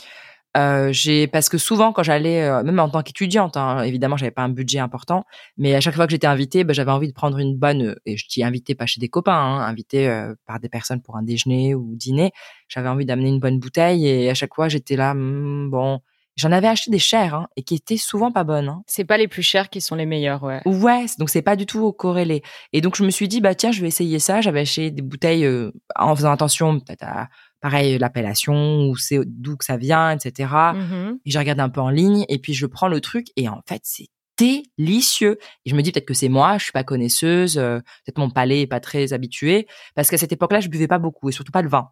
Euh, 0.56 0.89
j'ai 0.92 1.28
parce 1.28 1.50
que 1.50 1.58
souvent 1.58 1.92
quand 1.94 2.04
j'allais, 2.04 2.44
euh, 2.44 2.63
même 2.63 2.80
en 2.80 2.89
tant 2.89 3.02
qu'étudiante, 3.02 3.58
hein, 3.58 3.82
évidemment, 3.82 4.18
j'avais 4.18 4.32
pas 4.32 4.44
un 4.44 4.50
budget 4.50 4.80
important, 4.80 5.26
mais 5.58 5.74
à 5.74 5.82
chaque 5.82 5.96
fois 5.96 6.06
que 6.06 6.12
j'étais 6.12 6.28
invitée, 6.28 6.63
bah, 6.63 6.74
j'avais 6.74 6.92
envie 6.92 7.08
de 7.08 7.13
prendre 7.13 7.39
une 7.39 7.58
bonne 7.58 7.82
euh, 7.82 7.96
et 8.06 8.18
je 8.18 8.28
dis 8.28 8.44
invitée 8.44 8.76
pas 8.76 8.86
chez 8.86 9.00
des 9.00 9.10
copains, 9.10 9.34
hein, 9.34 9.62
invitée 9.62 10.08
euh, 10.08 10.36
par 10.46 10.60
des 10.60 10.70
personnes 10.70 11.02
pour 11.02 11.18
un 11.18 11.24
déjeuner 11.24 11.74
ou 11.74 11.96
dîner. 11.96 12.32
J'avais 12.68 12.89
envie 12.89 13.06
d'amener 13.06 13.30
une 13.30 13.39
bonne 13.39 13.60
bouteille 13.60 14.08
et 14.08 14.30
à 14.30 14.36
chaque 14.36 14.54
fois 14.54 14.70
j'étais 14.70 14.96
là, 14.96 15.16
hmm, 15.16 15.72
bon, 15.72 16.02
j'en 16.36 16.52
avais 16.52 16.68
acheté 16.68 16.92
des 16.92 17.00
chères 17.00 17.36
hein, 17.36 17.48
et 17.56 17.63
qui 17.63 17.76
étaient 17.76 17.98
souvent 17.98 18.32
pas 18.32 18.44
bonnes. 18.44 18.70
Hein. 18.70 18.84
C'est 18.88 19.06
pas 19.06 19.18
les 19.18 19.28
plus 19.28 19.44
chers 19.44 19.70
qui 19.70 19.82
sont 19.82 19.96
les 19.96 20.06
meilleurs, 20.06 20.44
ouais. 20.44 20.62
Ouais, 20.66 21.06
donc 21.18 21.30
c'est 21.30 21.42
pas 21.42 21.56
du 21.56 21.66
tout 21.66 21.92
corrélé. 21.94 22.44
Et 22.74 22.82
donc 22.82 22.96
je 22.96 23.04
me 23.04 23.10
suis 23.10 23.28
dit 23.28 23.42
bah 23.42 23.56
tiens, 23.56 23.72
je 23.72 23.82
vais 23.82 23.88
essayer 23.88 24.20
ça. 24.20 24.42
J'avais 24.42 24.62
acheté 24.62 24.92
des 24.92 25.02
bouteilles 25.02 25.46
euh, 25.46 25.72
en 25.96 26.16
faisant 26.16 26.32
attention 26.32 26.80
peut-être 26.80 27.04
à 27.04 27.30
pareil 27.63 27.97
l'appellation 27.97 28.89
ou 28.89 28.97
c'est 28.97 29.19
d'où 29.26 29.56
que 29.56 29.63
ça 29.63 29.78
vient, 29.78 30.12
etc. 30.12 30.52
Mhm. 30.76 31.19
Et 31.26 31.32
je 31.32 31.39
regarde 31.39 31.62
un 31.62 31.69
peu 31.69 31.80
en 31.80 31.89
ligne 31.89 32.26
et 32.28 32.38
puis 32.38 32.54
je 32.54 32.65
prends 32.65 32.89
le 32.89 32.99
truc 32.99 33.28
et 33.38 33.47
en 33.47 33.62
fait 33.65 33.80
c'est 33.84 34.08
délicieux. 34.38 35.38
Et 35.65 35.69
je 35.69 35.76
me 35.76 35.82
dis 35.82 35.93
peut-être 35.93 36.06
que 36.06 36.13
c'est 36.13 36.28
moi, 36.28 36.58
je 36.58 36.65
suis 36.65 36.73
pas 36.73 36.84
connaisseuse, 36.84 37.58
euh, 37.58 37.80
peut-être 38.04 38.17
mon 38.17 38.30
palais 38.30 38.62
est 38.62 38.67
pas 38.67 38.82
très 38.82 39.13
habitué 39.13 39.65
parce 39.95 40.10
qu'à 40.10 40.17
cette 40.17 40.34
époque-là 40.34 40.60
je 40.60 40.67
buvais 40.67 40.89
pas 40.89 40.99
beaucoup 40.99 41.30
et 41.30 41.32
surtout 41.32 41.54
pas 41.54 41.62
le 41.62 41.69
vin. 41.69 41.89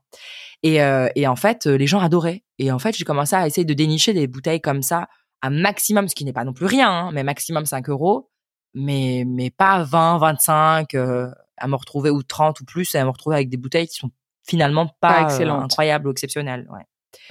Et, 0.61 0.83
euh, 0.83 1.07
et 1.15 1.25
en 1.25 1.37
fait 1.37 1.67
euh, 1.67 1.77
les 1.77 1.87
gens 1.87 2.01
adoraient. 2.01 2.43
Et 2.59 2.69
en 2.69 2.79
fait 2.79 2.93
j'ai 2.97 3.05
commencé 3.05 3.37
à 3.37 3.47
essayer 3.47 3.63
de 3.63 3.73
dénicher 3.73 4.11
des 4.11 4.27
bouteilles 4.27 4.61
comme 4.61 4.81
ça 4.81 5.07
à 5.41 5.49
maximum, 5.49 6.09
ce 6.09 6.15
qui 6.15 6.25
n'est 6.25 6.33
pas 6.33 6.43
non 6.43 6.53
plus 6.53 6.65
rien, 6.65 6.91
hein, 6.91 7.11
mais 7.13 7.23
maximum 7.23 7.65
5 7.65 7.87
euros, 7.87 8.29
mais 8.73 9.23
mais 9.25 9.51
pas 9.51 9.83
20, 9.83 10.17
25 10.17 10.95
euh, 10.95 11.29
à 11.55 11.67
me 11.69 11.75
retrouver 11.75 12.09
ou 12.09 12.23
30 12.23 12.59
ou 12.59 12.65
plus 12.65 12.93
et 12.93 12.97
à 12.97 13.05
me 13.05 13.09
retrouver 13.09 13.37
avec 13.37 13.47
des 13.47 13.57
bouteilles 13.57 13.87
qui 13.87 13.95
sont 13.95 14.11
finalement 14.47 14.87
pas, 14.99 15.25
Pas 15.25 15.41
euh, 15.41 15.49
incroyables 15.49 16.07
ou 16.07 16.11
exceptionnelles. 16.11 16.67
Ouais. 16.71 16.83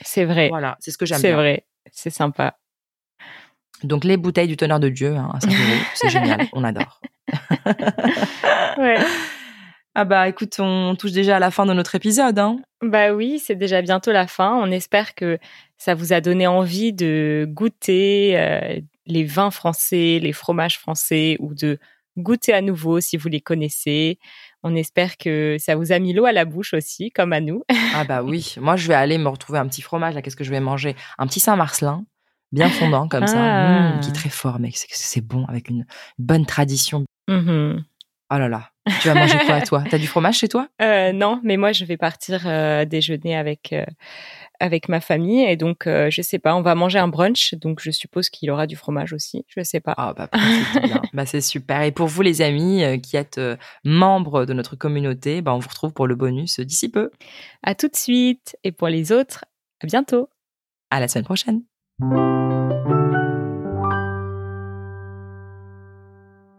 C'est 0.02 0.24
vrai. 0.24 0.48
Voilà, 0.48 0.76
c'est 0.80 0.90
ce 0.90 0.98
que 0.98 1.06
j'aime 1.06 1.18
C'est 1.18 1.32
vrai. 1.32 1.66
C'est 1.92 2.10
sympa. 2.10 2.56
Donc 3.82 4.04
les 4.04 4.16
bouteilles 4.16 4.48
du 4.48 4.56
teneur 4.56 4.78
de 4.78 4.88
Dieu, 4.88 5.16
hein, 5.16 5.30
à 5.32 5.40
5 5.40 5.50
euros, 5.50 5.80
c'est 5.94 6.10
génial, 6.10 6.46
on 6.52 6.64
adore. 6.64 7.00
Ouais. 8.78 8.96
Ah 9.94 10.04
bah 10.04 10.28
écoute, 10.28 10.56
on 10.60 10.94
touche 10.94 11.12
déjà 11.12 11.36
à 11.36 11.38
la 11.40 11.50
fin 11.50 11.66
de 11.66 11.72
notre 11.72 11.94
épisode. 11.94 12.38
Hein. 12.38 12.58
Bah 12.80 13.12
oui, 13.12 13.40
c'est 13.40 13.56
déjà 13.56 13.82
bientôt 13.82 14.12
la 14.12 14.26
fin. 14.26 14.54
On 14.54 14.70
espère 14.70 15.14
que 15.14 15.38
ça 15.78 15.94
vous 15.94 16.12
a 16.12 16.20
donné 16.20 16.46
envie 16.46 16.92
de 16.92 17.46
goûter 17.48 18.38
euh, 18.38 18.80
les 19.06 19.24
vins 19.24 19.50
français, 19.50 20.20
les 20.22 20.32
fromages 20.32 20.78
français 20.78 21.36
ou 21.40 21.54
de 21.54 21.78
goûter 22.16 22.52
à 22.52 22.60
nouveau 22.60 23.00
si 23.00 23.16
vous 23.16 23.28
les 23.28 23.40
connaissez. 23.40 24.18
On 24.62 24.74
espère 24.74 25.16
que 25.16 25.56
ça 25.58 25.74
vous 25.74 25.90
a 25.92 25.98
mis 25.98 26.12
l'eau 26.12 26.26
à 26.26 26.32
la 26.32 26.44
bouche 26.44 26.74
aussi, 26.74 27.10
comme 27.10 27.32
à 27.32 27.40
nous. 27.40 27.62
Ah 27.94 28.04
bah 28.04 28.22
oui, 28.22 28.54
moi 28.60 28.76
je 28.76 28.88
vais 28.88 28.94
aller 28.94 29.16
me 29.18 29.28
retrouver 29.28 29.58
un 29.58 29.66
petit 29.66 29.82
fromage, 29.82 30.14
là, 30.14 30.22
qu'est-ce 30.22 30.36
que 30.36 30.44
je 30.44 30.50
vais 30.50 30.60
manger? 30.60 30.96
Un 31.18 31.26
petit 31.26 31.40
Saint-Marcelin, 31.40 32.04
bien 32.52 32.68
fondant 32.68 33.08
comme 33.08 33.26
ça, 33.26 33.38
Ah. 33.42 33.96
Mmh, 33.96 34.00
qui 34.00 34.10
est 34.10 34.14
très 34.14 34.28
fort, 34.30 34.58
mais 34.60 34.70
c'est 34.74 35.20
bon, 35.26 35.44
avec 35.46 35.70
une 35.70 35.86
bonne 36.18 36.44
tradition. 36.46 37.04
Mhm. 37.28 37.84
Oh 38.32 38.38
là 38.38 38.48
là, 38.48 38.70
tu 39.00 39.08
vas 39.08 39.14
manger 39.14 39.38
quoi 39.46 39.60
toi? 39.60 39.84
T'as 39.88 39.98
du 39.98 40.06
fromage 40.06 40.38
chez 40.38 40.48
toi? 40.48 40.68
Euh, 40.82 41.12
non, 41.12 41.40
mais 41.42 41.56
moi 41.56 41.72
je 41.72 41.84
vais 41.84 41.96
partir 41.96 42.42
euh, 42.46 42.84
déjeuner 42.84 43.36
avec 43.36 43.72
euh, 43.72 43.84
avec 44.60 44.88
ma 44.88 45.00
famille 45.00 45.42
et 45.42 45.56
donc 45.56 45.84
je 45.86 46.22
sais 46.22 46.38
pas, 46.38 46.54
on 46.54 46.62
va 46.62 46.74
manger 46.74 46.98
un 46.98 47.08
brunch, 47.08 47.54
donc 47.54 47.80
je 47.80 47.90
suppose 47.90 48.28
qu'il 48.28 48.50
aura 48.50 48.66
du 48.66 48.76
fromage 48.76 49.12
aussi. 49.12 49.44
Je 49.48 49.62
sais 49.62 49.80
pas. 49.80 49.94
Ah 49.96 50.12
bah 50.14 50.28
c'est 50.32 50.92
bah 51.14 51.26
c'est 51.26 51.40
super. 51.40 51.82
Et 51.82 51.92
pour 51.92 52.08
vous 52.08 52.22
les 52.22 52.42
amis 52.42 53.00
qui 53.02 53.16
êtes 53.16 53.40
membres 53.84 54.44
de 54.44 54.52
notre 54.52 54.76
communauté, 54.76 55.40
bah 55.40 55.54
on 55.54 55.58
vous 55.58 55.68
retrouve 55.68 55.92
pour 55.92 56.06
le 56.06 56.14
bonus 56.14 56.60
d'ici 56.60 56.90
peu. 56.90 57.10
À 57.62 57.74
tout 57.74 57.88
de 57.88 57.96
suite 57.96 58.56
et 58.62 58.72
pour 58.72 58.88
les 58.88 59.12
autres, 59.12 59.46
à 59.82 59.86
bientôt. 59.86 60.28
À 60.90 61.00
la 61.00 61.08
semaine 61.08 61.24
prochaine. 61.24 61.62